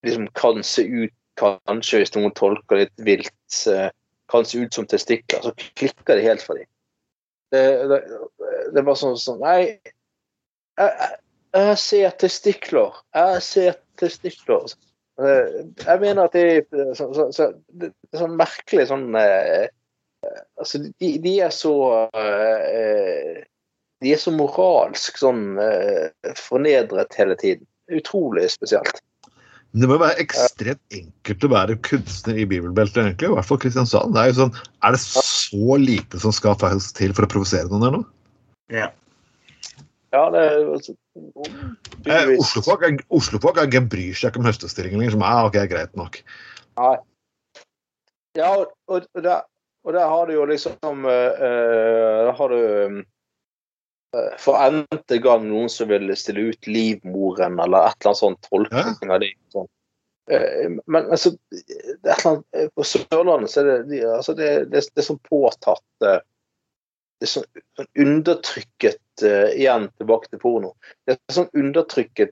[0.07, 3.91] liksom kan se ut Kanskje, hvis noen tolker litt vilt, eh,
[4.29, 6.69] kan se ut som testikler, så klikker det helt for dem.
[7.53, 8.01] Det, det,
[8.75, 9.61] det var sånn sånn Nei,
[10.77, 11.17] jeg, jeg,
[11.57, 13.01] jeg ser testikler.
[13.17, 14.69] Jeg ser testikler.
[15.19, 16.61] Jeg mener at er
[16.95, 17.49] så, så, så,
[17.81, 19.67] det er sånn merkelig sånn eh,
[20.59, 21.73] Altså, de, de er så
[22.19, 23.43] eh,
[24.03, 27.67] De er så moralsk sånn eh, fornedret hele tiden.
[27.91, 29.01] Utrolig spesielt.
[29.73, 33.29] Men det må være ekstremt enkelt å være kunstner i bibelbeltet, egentlig.
[33.29, 34.15] I hvert fall Kristiansand.
[34.17, 34.55] Det er, jo sånn,
[34.87, 38.01] er det så lite som skal faktisk til for å provosere noen der nå?
[38.73, 38.89] Ja.
[40.09, 40.95] Ja, det er altså,
[42.07, 45.17] Eh, Oslofolk er, Oslofolk ikke bryr seg ikke om høstestillinger lenger.
[45.17, 46.21] Som er ok, greit nok.
[46.79, 46.97] Nei.
[48.39, 49.47] Ja, og, og, der,
[49.87, 52.99] og der har du jo liksom uh, uh, Der har du eh,
[54.41, 59.13] for n-te gang noen som ville stille ut livmoren, eller et eller annet sånt tolkning
[59.13, 59.35] av det.
[59.53, 59.69] Sånn.
[60.31, 64.83] Eh, Men altså, det er annet, eh, på Sørlandet så er det, altså det, det,
[64.93, 66.21] det er sånn påtatt eh,
[67.19, 67.47] Det er sånn,
[67.79, 70.69] sånn undertrykket uh, Igjen tilbake til porno.
[71.03, 72.31] Det er sånn undertrykket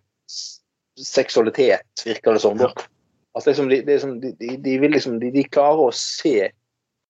[1.03, 2.61] seksualitet, virker det som.
[2.61, 2.68] da.
[3.35, 6.53] Altså, liksom, de, de, de, vil liksom, de, de klarer å se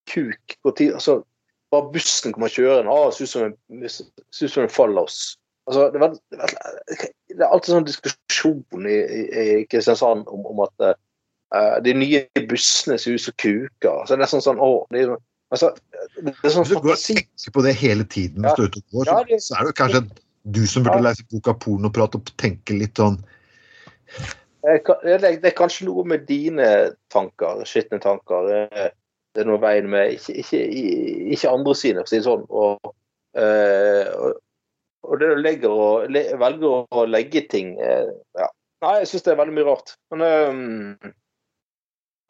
[0.09, 1.19] kuk på tid, altså,
[1.75, 2.93] Bare bussen kommer kjørende.
[2.93, 5.37] Ah, ser ut som en, ser som en fallos.
[5.67, 6.53] Altså, det, var, det, var,
[7.33, 13.17] det er alltid sånn diskusjon i, Kristiansand om, om at uh, de nye bussene ser
[13.17, 13.91] ut som kuker.
[13.91, 15.17] Altså, det er sånn sånn å, det er,
[15.55, 15.73] altså,
[16.21, 19.11] det er sånn Hvis du går og tenker på det hele tiden, er og går,
[19.11, 20.05] så, Ja, det- så er det kanskje
[20.47, 21.09] du som burde Ja.
[21.09, 23.19] lese boka Pornoprat og tenke litt sånn
[24.63, 28.55] Det er, det, er, det er kanskje noe med dine tanker, skitne tanker.
[29.37, 30.61] Det, er noe veien med ikke, ikke,
[31.37, 32.47] ikke andre sine, for å si det sånn.
[32.49, 32.95] Og,
[33.43, 34.31] øh,
[35.05, 38.09] og, det du legger og, le, velger å legge ting øh,
[38.41, 38.49] ja.
[38.85, 39.93] Nei, jeg syns det er veldig mye rart.
[40.13, 41.13] Men øh,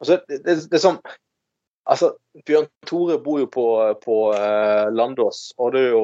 [0.01, 1.01] altså, det, det, det er sånn
[1.87, 2.09] Altså,
[2.43, 3.63] Bjørn Tore bor jo på,
[4.03, 6.01] på uh, Landås, og det er jo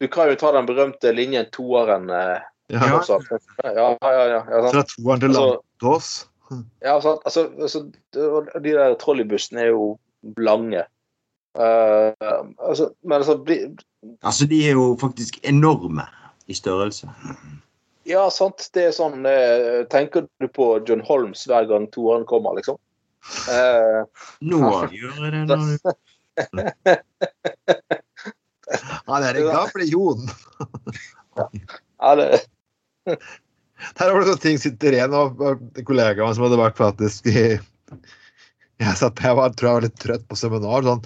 [0.00, 2.08] Du kan jo ta den berømte linjen toeren.
[2.08, 2.38] Ja.
[2.70, 4.62] ja, ja, ja, ja, ja?
[4.70, 6.08] Fra toeren til Altså- Landås.
[6.84, 7.20] Ja, sant?
[7.28, 7.82] Altså, altså,
[8.14, 9.98] de der trolleybussene er jo
[10.36, 10.84] lange.
[11.58, 12.12] Uh,
[12.62, 13.76] altså, men altså bli-
[14.22, 16.04] Altså, de er jo faktisk enorme
[16.46, 17.08] i størrelse.
[18.06, 18.70] Ja, sant.
[18.74, 22.78] Det er sånn eh, Tenker du på John Holmes hver gang toeren kommer, liksom?
[23.50, 24.06] Uh,
[24.40, 24.60] Nå
[24.94, 25.78] gjør jeg det når du
[29.08, 29.40] Han er
[29.72, 30.28] for det, Jon.
[31.98, 32.26] ja, det,
[33.98, 35.38] Her var det sånne ting sitter igjen av
[35.86, 37.42] kollegaene som hadde vært faktisk i
[38.78, 40.86] Jeg satt jeg var, tror jeg var litt trøtt på seminar.
[40.86, 41.02] sånn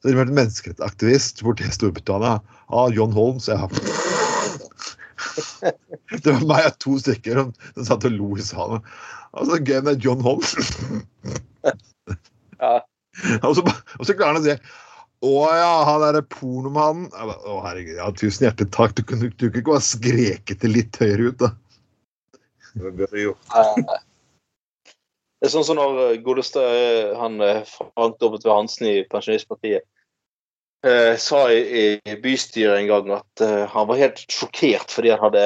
[0.00, 2.38] så det var en menneskerettsaktivist borti Storbritannia.
[2.72, 3.68] Ah, John Holmes, ja.
[6.24, 8.80] Det var meg og to stykker som, som satt og lo i salen.
[9.36, 10.56] så gøy med John Holmes.
[12.60, 12.78] ja.
[13.44, 13.62] Og så,
[13.98, 14.54] og så klarer han å si
[15.26, 17.10] Å ja, han derre pornomannen.
[17.10, 18.94] Jeg Å herregud, ja, tusen hjertelig takk.
[18.96, 21.50] Du kunne, du kunne ikke bare skreket det litt høyere ut, da.
[22.74, 23.50] Det burde du gjort.
[25.40, 28.36] Det er sånn som når eh, godeste eh, han eh, Frank W.
[28.44, 29.86] Hansen i Pensjonistpartiet
[30.84, 35.22] eh, sa i, i bystyret en gang at eh, han var helt sjokkert fordi han
[35.24, 35.44] hadde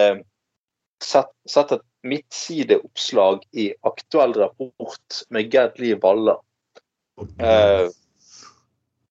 [1.05, 6.37] sett, sett et midtsideoppslag i Aktuell rapport med Gerd Liv Valla.
[7.39, 7.87] Eh,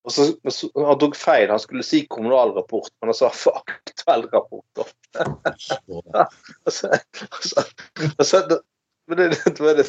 [0.04, 0.28] og så,
[0.76, 4.84] han tok feil, han skulle si kommunal rapport, men han sa aktuell rapport.
[5.20, 5.78] Altså,
[6.70, 7.00] så-
[7.30, 7.64] og så-
[8.18, 8.62] og så- det-
[9.18, 9.86] det, det, det, det,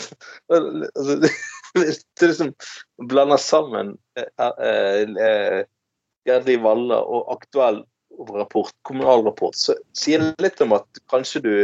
[0.97, 1.31] altså, det,
[2.21, 2.55] det liksom
[3.09, 5.65] blander sammen Gerdli Valla eh,
[6.27, 7.83] Gerd Liv Valle og aktuell
[8.31, 11.55] rapport, kommunal rapport, så sier det litt om at kanskje du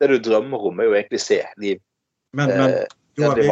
[0.00, 1.78] det du drømmer om, er jo egentlig se liv.
[2.32, 2.84] Men, men Eh,
[3.18, 3.42] da er vi,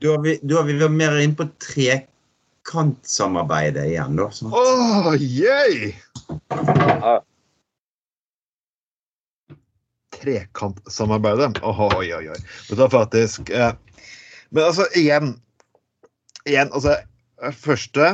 [0.00, 4.26] da er vi, da er vi mer inne på trekantsamarbeidet igjen, da.
[4.34, 4.50] Sånn.
[4.52, 5.94] Oh, yay!
[10.20, 10.24] Ja.
[10.24, 11.60] Trekantsamarbeidet.
[11.64, 12.38] Åh, oi, oi, oi.
[12.68, 13.72] Det var faktisk eh,
[14.50, 15.34] Men altså, igjen
[16.44, 16.96] Igjen, altså
[17.40, 18.10] eh, Første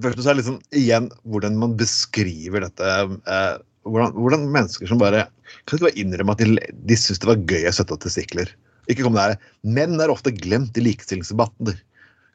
[0.00, 3.56] Første så er liksom igjen hvordan man beskriver dette eh,
[3.88, 5.24] hvordan, hvordan mennesker som bare
[5.66, 6.58] Kan ikke bare innrømme at de,
[6.90, 8.50] de syns det var gøy å sette opp testikler.
[8.90, 9.36] Ikke kom der.
[9.66, 11.78] Menn er ofte glemt i likestillingsdebatter.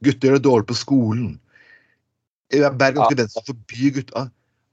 [0.04, 1.30] Gutter gjør det dårlig på skolen.
[2.52, 3.08] Bergen Ja.
[3.08, 4.26] skal den som forbyr gutta.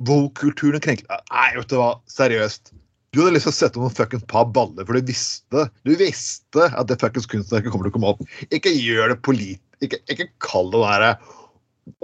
[0.03, 1.07] Vogue-kulturen er krenket.
[1.30, 2.72] Nei, vet du hva, seriøst.
[3.12, 6.64] Du hadde lyst til å sette noen fuckings par baller, for du visste du visste
[6.70, 8.22] at det fuckings kunstverket kommer til å komme opp.
[8.48, 9.60] Ikke gjør det polit...
[9.84, 11.10] Ikke, ikke kall det derre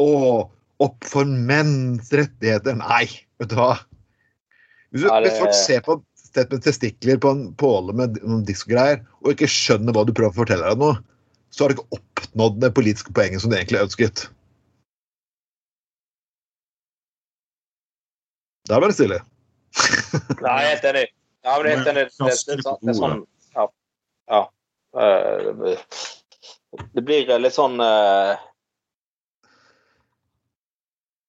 [0.03, 0.09] Å,
[0.85, 2.77] opp for menns rettigheter.
[2.81, 3.07] Nei,
[3.41, 3.71] vet du hva.
[4.91, 5.97] Hvis, du, Ja, det- hvis folk ser på
[6.29, 10.35] sett med testikler på en påle med noen diskogreier, og ikke skjønner hva du prøver
[10.35, 10.91] å fortelle deg nå,
[11.55, 14.27] så har du ikke oppnådd det politiske poenget som du egentlig ønsket.
[18.69, 19.23] Da er det stille.
[20.45, 21.07] Nei, jeg er helt enig.
[21.47, 22.05] Ja, men helt enig.
[22.11, 23.65] Det, det, det, det, er sånn Ja.
[24.33, 24.43] ja.
[24.99, 25.81] Eh,
[26.95, 28.37] Det blir litt sånn uh,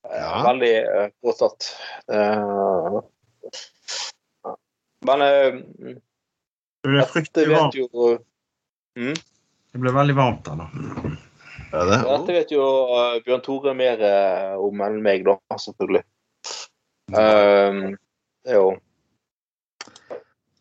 [0.10, 0.34] Ja.
[0.48, 1.72] Veldig uh, påtatt.
[2.10, 3.00] Uh,
[5.06, 5.60] Men uh,
[6.84, 7.78] Det ble fryktelig varmt.
[7.78, 8.26] vet
[9.00, 9.18] mm?
[9.70, 10.70] Det ble veldig varmt da.
[11.70, 11.98] Er det?
[12.02, 12.66] Dette vet jo
[12.98, 16.02] eh, Bjørn Tore mer eh, om enn meg, da, selvfølgelig.
[17.14, 17.98] Eh, det er
[18.56, 18.68] jo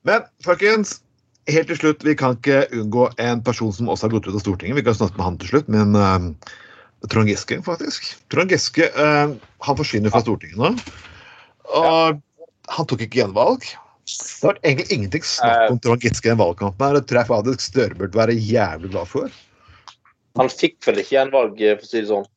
[0.09, 1.01] Men folkens,
[1.51, 4.45] helt til slutt, vi kan ikke unngå en person som også har gått ut av
[4.45, 4.79] Stortinget.
[4.79, 6.31] Vi kan snakke med han til slutt, men uh,
[7.13, 8.07] Trond Giske, faktisk.
[8.33, 9.35] Trond Giske uh,
[9.67, 10.71] han forsvinner fra Stortinget nå.
[11.77, 12.23] Og
[12.73, 13.67] han tok ikke gjenvalg.
[14.09, 16.87] Det har egentlig ingenting snakk om Trond Giske i den valgkampen.
[16.87, 16.97] her.
[16.97, 19.29] Det tror jeg faktisk Støre burde være jævlig glad for.
[20.39, 22.29] Han fikk vel ikke gjenvalg, eh, for å si det sånn.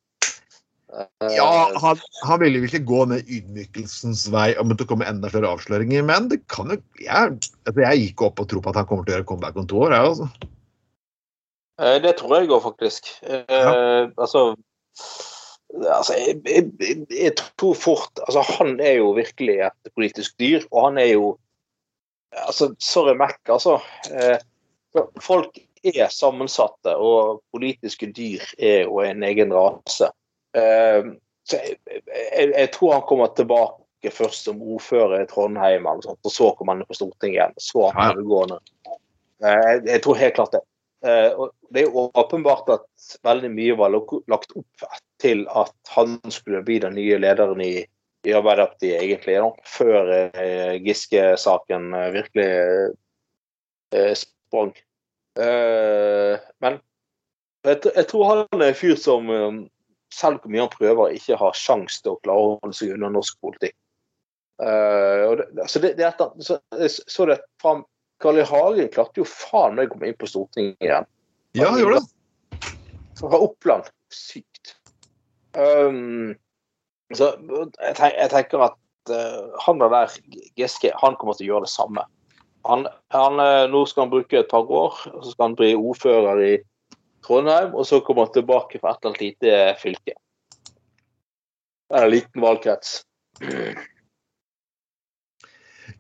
[0.92, 5.30] Eh, Ja, han, han ville jo ikke gå ned ydmykelsens vei og måtte komme enda
[5.32, 8.82] flere avsløringer, men det kan jo Jeg, altså jeg gikk opp og tror på at
[8.82, 9.96] han kommer til å gjøre comeback om to år.
[9.96, 10.28] Jeg, altså.
[11.82, 13.08] Eh, Det tror jeg òg, faktisk.
[13.24, 14.44] Eh, Altså,
[15.88, 20.66] altså jeg, jeg, jeg- jeg tror fort altså Han er jo virkelig et politisk dyr,
[20.72, 21.38] og han er jo
[22.48, 23.80] altså Sorry, Mac, altså.
[24.12, 24.38] Eh,
[25.24, 30.12] folk er sammensatte, og politiske dyr er jo en egen rase.
[30.58, 31.12] Eh,
[31.48, 31.78] så jeg,
[32.08, 36.52] jeg, jeg tror han kommer tilbake først som ordfører i Trondheim, eller sånt, og så
[36.58, 37.56] kommer han på Stortinget igjen.
[37.62, 37.88] Så.
[39.42, 40.66] Eh, jeg, jeg tror helt klart det.
[41.06, 44.86] Eh, det er åpenbart at veldig mye var lagt opp
[45.22, 47.76] til at han skulle bli den nye lederen i
[48.24, 52.50] i Arbeiderpartiet, egentlig, da, før eh, Giske-saken eh, virkelig
[53.96, 54.74] eh, sprang.
[56.62, 56.80] Men
[57.64, 59.30] jeg, tror han er en fyr som,
[60.14, 63.12] selv hvor mye han prøver, ikke har sjanse til å klare å holde seg unna
[63.14, 63.78] norsk politikk.
[64.62, 66.60] Uh, det, altså det, det er et, så,
[67.10, 67.82] så det fram
[68.22, 68.46] Carl I.
[68.46, 71.10] Hagen klarte jo faen meg å komme inn på Stortinget igjen.
[71.58, 72.62] Ja, han gjorde det.
[73.20, 73.90] Fra Oppland.
[74.14, 74.76] Sykt.
[75.58, 76.38] Um,
[77.16, 78.78] så jeg, tenk, jeg tenker at
[79.12, 80.14] uh, han der
[80.60, 82.06] Giske, han kommer til å gjøre det samme.
[82.70, 85.72] Han, han, eh, nå skal han bruke et par år, og så skal han bli
[85.74, 86.52] ordfører i
[87.26, 90.18] Trondheim, og så kommer han tilbake for et eller annet lite fylke.
[91.94, 93.02] Eller en liten valgkrets.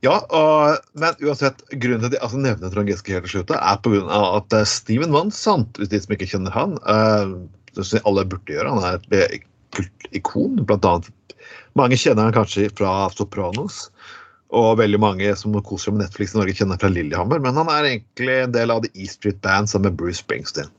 [0.01, 3.51] Ja, og, men uansett, grunnen til at jeg altså, nevner Trond Giske helt til slutt,
[3.53, 7.35] er av at eh, Steven Vann, Sant, hvis de som ikke kjenner han, uh,
[7.75, 9.43] det syns jeg alle burde gjøre, han er et eh,
[9.77, 11.37] kultikon, blant annet.
[11.77, 13.83] Mange kjenner han kanskje fra Sopranos,
[14.51, 17.61] og veldig mange som koser seg med Netflix i Norge kjenner han fra Lillehammer, men
[17.61, 20.73] han er egentlig en del av The E Street Band sammen med Bruce Springsteen.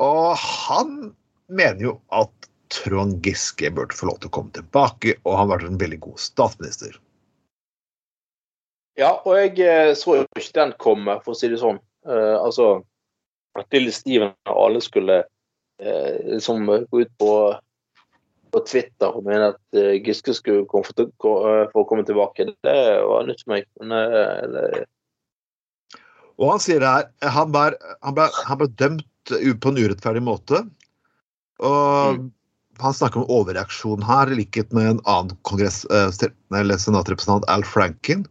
[0.00, 1.10] Og han
[1.52, 5.56] mener jo at Trond Giske burde få lov til å komme tilbake, og han har
[5.56, 6.94] vært en veldig god statsminister.
[9.00, 11.80] Ja, og jeg eh, så jo ikke den komme, for å si det sånn.
[12.06, 12.80] Uh, altså
[13.58, 17.32] at lille Steven og alle skulle uh, liksom gå ut på,
[18.54, 22.46] på Twitter og mene at uh, Giske skulle komme for, til- for å komme tilbake,
[22.64, 23.68] det var nytt for meg.
[23.82, 24.86] Men
[26.40, 27.66] Og han sier det her Han ble,
[28.00, 30.64] han ble, han ble dømt på en urettferdig måte.
[31.60, 32.30] Og
[32.80, 36.08] han snakker om overreaksjon her, i likhet med en annen kongress, eh,
[36.56, 38.26] eller senatrepresentant, Al Franken.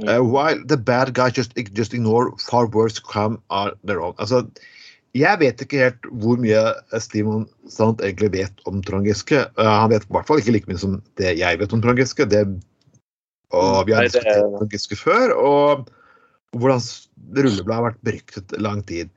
[0.00, 0.08] Mm.
[0.08, 4.14] Eh, while the bad guys just, just ignore far worse crime are their own.
[4.18, 4.46] Altså,
[5.14, 6.60] jeg vet ikke helt hvor mye
[7.02, 9.42] Stimon Sant egentlig vet om Trond Giske.
[9.58, 11.98] Uh, han vet i hvert fall ikke like mye som det jeg vet om Trond
[11.98, 12.28] Giske.
[12.30, 12.44] Det,
[13.50, 15.34] og vi har diskutert Trond Giske før.
[15.34, 15.90] og
[16.58, 16.82] hvordan
[17.36, 19.10] rullebladet har vært beryktet lang tid.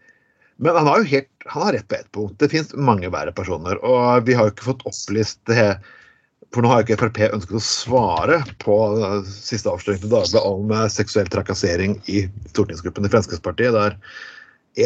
[0.62, 2.36] Men han har jo helt, han har rett på ett punkt.
[2.40, 3.80] Det finnes mange verre personer.
[3.84, 5.72] Og vi har jo ikke fått opplyst det.
[6.54, 10.44] For nå har jo ikke Frp ønsket å svare på eh, siste avsløring til Dagbladet
[10.46, 13.74] om eh, seksuell trakassering i stortingsgruppen i Fremskrittspartiet.
[13.74, 13.98] Der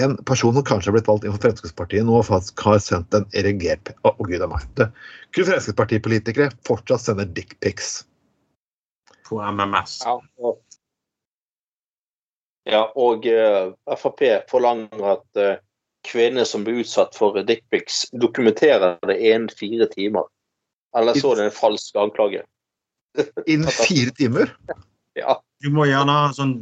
[0.04, 3.28] en person som kanskje har blitt valgt inn for Fremskrittspartiet nå, faktisk har sendt en
[3.40, 4.64] erigert Å, oh, gud a meg.
[4.80, 4.90] Det-
[5.36, 8.06] Kunne Fremskrittspartipolitikere fortsatt sende dickpics?
[9.28, 10.00] På MMS.
[10.08, 10.62] ja, og,
[12.68, 15.56] ja, og eh, Frp forlanger at eh,
[16.08, 20.28] kvinner som blir utsatt for dickpics, dokumenterer det innen fire timer.
[20.98, 22.44] Eller så er det en falsk anklage.
[23.52, 24.54] Innen fire timer?
[25.18, 25.40] Ja.
[25.64, 26.54] Du må gjerne ha sånn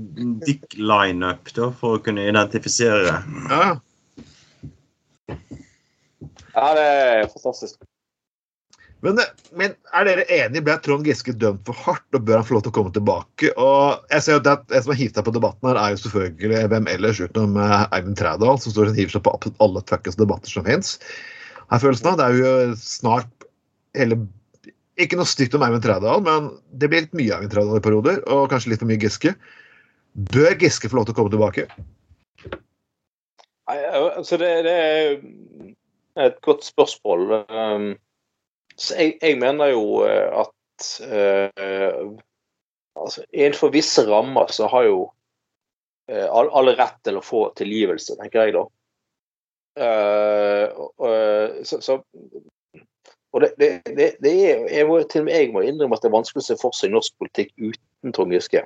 [0.45, 3.17] dick-lineup da, for å kunne identifisere.
[3.51, 3.65] Ja.
[5.27, 7.81] ja, det er fantastisk.
[9.05, 9.19] Men,
[9.53, 10.63] men er dere enige?
[10.65, 13.51] Ble Trond Giske dømt for hardt, og bør han få lov til å komme tilbake?
[13.61, 16.01] Og jeg ser jo at Det som har hivt seg på debatten her, er jo
[16.01, 19.83] selvfølgelig hvem ellers utenom eh, Eivind Trædal, som står og hiver seg på absolutt alle
[19.91, 20.95] fuckings debatter som fins.
[21.73, 23.47] Her følelsen av, Det er jo snart
[23.97, 24.19] hele
[25.01, 28.23] Ikke noe stygt om Eivind Trædal, men det blir litt mye Eivind Trædal i perioder,
[28.31, 29.35] og kanskje litt for mye Giske.
[30.31, 31.67] Bør Giske få lov til å komme tilbake?
[33.65, 34.75] Nei, altså det, det
[36.15, 37.31] er et godt spørsmål.
[37.49, 37.87] Um,
[38.75, 42.07] jeg, jeg mener jo eh, at eh,
[42.99, 45.03] altså, innenfor visse rammer så har jo
[46.05, 48.65] all- alle rett til å få tilgivelse, tenker jeg da.
[49.75, 51.95] Eh, og, og, så, så,
[53.33, 56.05] og det, det, det, det er, jeg må, til og med jeg må innrømme at
[56.05, 58.61] det er vanskelig å se for seg norsk politikk uten Trond Giske.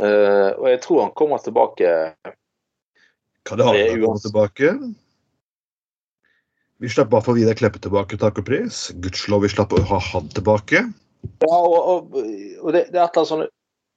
[0.00, 1.90] Eh, og jeg tror han kommer tilbake
[3.44, 4.70] Kan det Det han kommer tilbake?
[6.82, 8.88] Vi slapp bare fall Vidar Kleppe tilbake, takk og pris.
[8.98, 10.80] Gudskjelov vi slapp å ha han tilbake.
[11.44, 12.16] Ja, og, og,
[12.58, 13.44] og det, det er et eller annet sånn,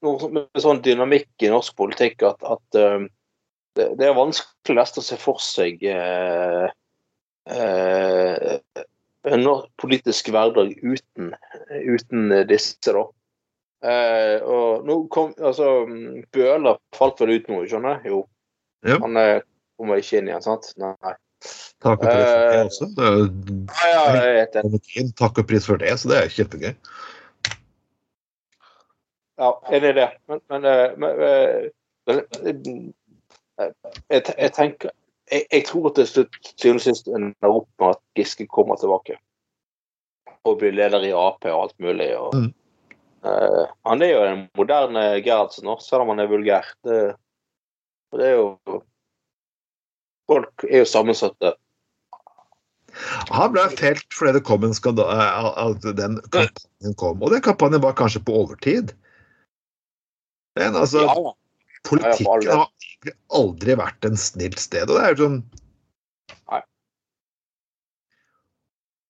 [0.05, 3.07] noe med sånn dynamikk i norsk politikk at, at um,
[3.73, 6.69] det, det er vanskelig nesten å se for seg uh,
[7.49, 8.53] uh,
[9.33, 9.49] en
[9.81, 11.33] politisk hverdag uten,
[11.73, 13.07] uten disse, da.
[13.81, 15.73] Uh, og nå kom altså
[16.37, 18.13] Bøhler falt vel ut nå, skjønner jeg?
[18.13, 18.25] Jo.
[18.85, 19.01] Ja.
[19.01, 19.17] Han
[19.73, 20.75] kommer ikke inn igjen, sant?
[20.77, 21.17] Nei.
[21.85, 22.85] Takk og pris for det Eh, også.
[22.95, 23.25] Det er jo
[23.85, 24.03] Ja,
[24.39, 25.09] ja.
[25.19, 26.75] Takk og pris for det, så det er kjempegøy.
[29.37, 30.09] Ja, enig i det.
[30.31, 32.85] Men, men, eh, men, eh,
[34.09, 34.89] jeg, jeg tenker
[35.31, 39.17] jeg, jeg tror at det slutt syvende ender opp med at Giske kommer tilbake.
[40.45, 42.11] Og blir leder i Ap og alt mulig.
[42.17, 42.51] Og, Mm.
[43.25, 46.67] uh, han er jo en moderne Gerhardsen selv om han er vulgær.
[46.85, 47.15] Det,
[48.13, 48.81] det er jo
[50.31, 51.53] Folk er jo sammensatte.
[53.35, 55.25] Han ble felt fordi det kom en skandale
[55.59, 57.19] At den kampanjen kom.
[57.21, 58.93] Og den kampanjen var kanskje på overtid.
[60.55, 61.33] Men altså, Ja,
[61.89, 64.87] politikken har egentlig aldri vært en snilt sted.
[64.87, 65.39] Og det er jo sånn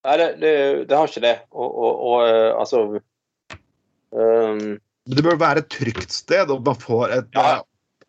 [0.06, 0.50] Nei, det, det,
[0.90, 1.38] det har ikke det.
[1.50, 2.84] Og, og, og eh, altså
[4.14, 4.76] um...
[5.06, 7.46] Det bør være et trygt sted, og man får et Ja.
[7.56, 7.64] eh,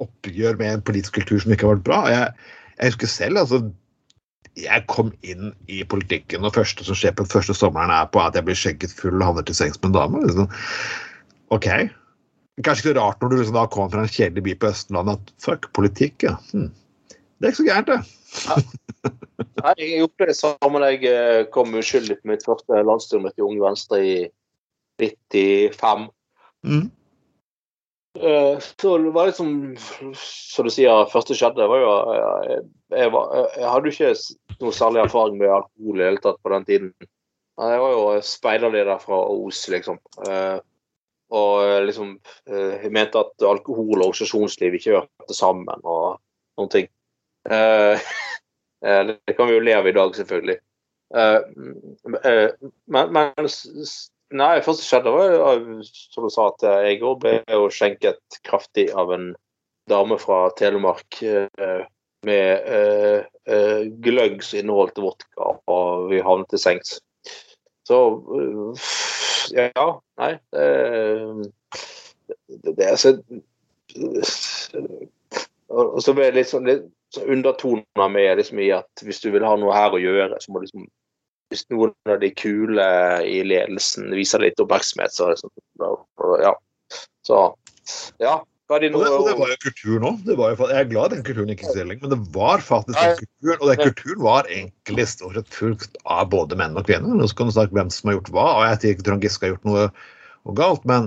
[0.05, 2.01] oppgjør med en politisk kultur som ikke har vært bra.
[2.13, 2.35] Jeg,
[2.77, 3.63] jeg husker selv, altså
[4.57, 8.09] Jeg kom inn i politikken, og det første som skjer på den første sommeren, er
[8.09, 10.23] på at jeg blir skjegget full og havner til sengs med en dame.
[10.25, 10.49] Liksom.
[11.53, 11.67] OK.
[12.65, 15.35] Kanskje ikke rart når du liksom da kommer fra en kjedelig by på Østlandet at
[15.45, 16.39] fuck, politikk, ja.
[16.55, 16.71] Hm.
[17.37, 18.01] Det er ikke så gærent, det.
[19.61, 23.45] Nei, jeg gjorde det samme da jeg eh, kom uskyldig på mitt første landsstyremøte i
[23.45, 24.15] Unge Venstre i
[25.05, 26.09] 95.
[26.65, 26.87] Mm.
[28.17, 29.77] Eh, Så det var liksom
[30.15, 32.63] Som du sier, første skjedde, var jo eh,
[32.97, 36.39] jeg, var, jeg hadde jo ikke noe særlig erfaring med alkohol i det hele tatt
[36.43, 36.93] på den tiden.
[37.57, 39.99] Jeg var jo speiderleder fra Os, liksom.
[40.29, 40.59] Eh,
[41.35, 42.13] Og eh, liksom
[42.47, 46.21] eh, Jeg mente at alkohol og organisasjonsliv ikke hørte sammen og
[46.59, 46.87] noen ting.
[47.51, 47.99] Eh,
[48.87, 50.59] eh, Det kan vi jo le av i dag, selvfølgelig.
[51.17, 51.41] Eh,
[52.31, 53.51] eh, Men, men
[54.35, 58.89] Nei, det første skjedde, var som du sa, at jeg òg ble jo skjenket kraftig
[58.91, 59.29] av en
[59.91, 61.85] dame fra Telemark eh,
[62.27, 66.97] med eh, eh, gløgg som inneholdt vodka, og vi havnet til sengs.
[67.87, 68.01] Så
[68.35, 69.87] eh, ja,
[70.19, 71.53] nei det,
[72.51, 73.13] det, det er så
[75.71, 79.47] Og så ble det litt sånn litt undertoner med liksom i at hvis du vil
[79.47, 80.89] ha noe her å gjøre, så må du liksom
[81.53, 82.89] hvis noen av de kule
[83.27, 86.53] i ledelsen viser litt oppmerksomhet, så sånn Ja.
[87.27, 87.41] Så
[88.23, 88.41] ja.
[88.67, 90.11] De Og det, og det var jo kultur nå.
[90.27, 93.61] Jo, jeg er glad den kulturen ikke eksisterer lenger, men det var faktisk den kulturen.
[93.61, 97.15] Og den kulturen var egentlig stort sett fulgt av både menn og kvinner.
[97.15, 99.47] Nå skal du snakke hvem som har gjort hva, og jeg sier ikke Trond Giske
[99.47, 99.87] har gjort noe,
[100.49, 101.07] noe galt, men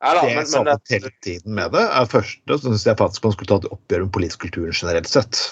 [0.00, 3.28] da, det jeg men, men hele tiden med det, er første, så syns jeg faktisk
[3.28, 5.44] man skulle ta et oppgjør med politisk kulturen generelt sett.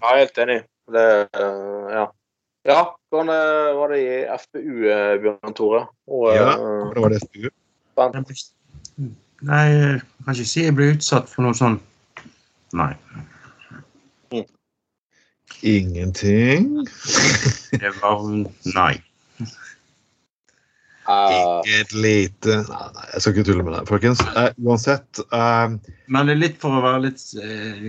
[0.00, 0.62] er helt enig.
[0.92, 2.06] Det eh, Ja.
[2.68, 5.86] Ja, hvordan eh, var det i FPU, eh, Bjørn Tore?
[6.10, 6.56] Og, Ja.
[6.56, 7.48] hvordan var det i FPU.
[9.48, 11.78] Nei, jeg kan ikke si jeg ble utsatt for noe sånn
[12.76, 12.92] Nei.
[15.62, 16.86] Ingenting.
[17.82, 18.22] Det var
[18.74, 18.98] Nei.
[21.08, 24.20] Ikke Inget lite Nei, nei, jeg skal ikke tulle med det, folkens.
[24.36, 25.76] Eh, uansett eh,
[26.12, 27.80] Men det er litt for å være litt, eh,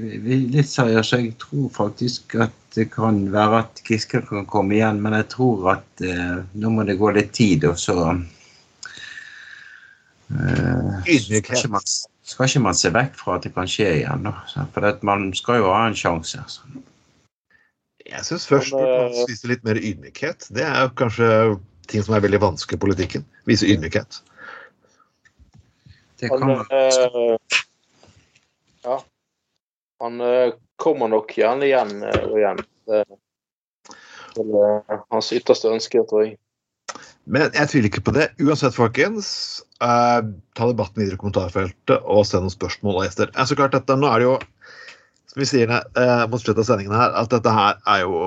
[0.55, 1.11] litt seriøs.
[1.17, 5.71] Jeg tror faktisk at det kan være at Giske kan komme igjen, men jeg tror
[5.73, 7.95] at eh, nå må det gå litt tid, og så
[10.29, 11.87] eh, skal, ikke man,
[12.21, 14.29] skal ikke man se vekk fra at det kan skje igjen.
[14.29, 14.35] Da.
[14.75, 16.45] For at man skal jo ha en sjanse.
[16.47, 16.61] Så.
[18.09, 20.49] Jeg syns først Men, man eh, vise litt mer ydmykhet.
[20.53, 21.29] Det er kanskje
[21.89, 23.25] ting som er veldig vanskelig i politikken.
[23.49, 24.21] Vise ydmykhet.
[26.21, 27.38] Det kan man.
[30.03, 32.61] Han eh, kommer nok gjerne igjen eh, og igjen.
[32.89, 33.03] Det
[34.37, 36.37] til eh, hans ytterste ønske, tror jeg.
[37.29, 38.29] Men jeg tviler ikke på det.
[38.41, 39.27] Uansett, folkens,
[39.79, 40.21] ta
[40.69, 43.29] debatten videre i kommentarfeltet og send noen spørsmål og gjester.
[43.45, 44.37] Så klart dette, Nå er det jo,
[45.29, 45.73] som vi sier
[46.31, 48.23] mot slutten av sendingen her, at dette her er jo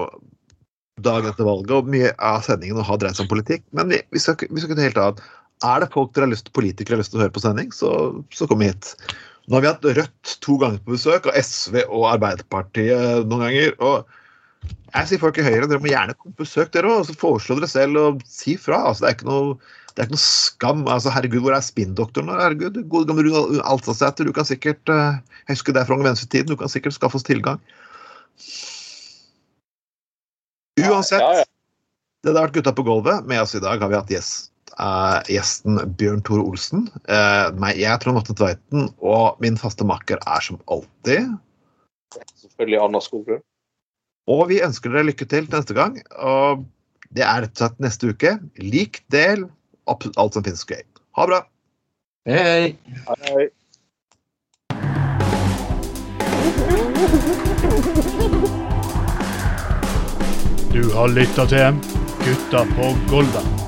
[1.03, 3.67] dagen etter valget, og mye av sendingen har dreid seg om politikk.
[3.75, 5.23] Men vi, vi skal, vi skal kunne helt av.
[5.67, 7.91] Er det folk dere har lyst, politikere har lyst til å høre på sending, så,
[8.35, 8.95] så kom hit.
[9.53, 13.75] Nå har vi hatt Rødt to ganger på besøk, og SV og Arbeiderpartiet noen ganger.
[13.85, 14.07] og
[14.95, 17.03] jeg sier folk i Høyre, dere må gjerne komme på besøk, dere òg.
[17.09, 18.79] Så foreslå dere selv og si fra.
[18.89, 19.55] altså Det er ikke noe,
[19.93, 20.85] det er ikke noe skam.
[20.89, 22.33] altså Herregud, hvor er spinndoktoren?
[22.33, 26.49] Herregud, Gode gamle Rune Alstadsæter, du kan sikkert eh, Jeg husker det fra Unge Venstre-tiden,
[26.53, 27.61] du kan sikkert skaffe oss tilgang.
[30.81, 31.45] Uansett, Ja, ja.
[32.25, 33.27] det har vært Gutta på gulvet.
[33.29, 36.89] Med oss i dag har vi hatt gjest, eh, gjesten Bjørn Tore Olsen.
[37.07, 41.33] Eh, meg, jeg er Trond Atte Tveiten, og min faste makker er som alltid
[42.37, 43.43] Selvfølgelig Anna Skoglund.
[44.31, 45.97] Og vi ønsker dere lykke til til neste gang.
[46.21, 46.67] Og
[47.11, 48.37] det er rett og slett neste uke.
[48.61, 49.47] Lik, del,
[49.89, 50.85] alt som finnes gøy.
[51.17, 51.41] Ha det bra.
[52.29, 52.77] Hei!
[53.09, 53.49] Hei.
[60.73, 61.83] Du har lytta til
[62.23, 63.62] Gutta på Golda.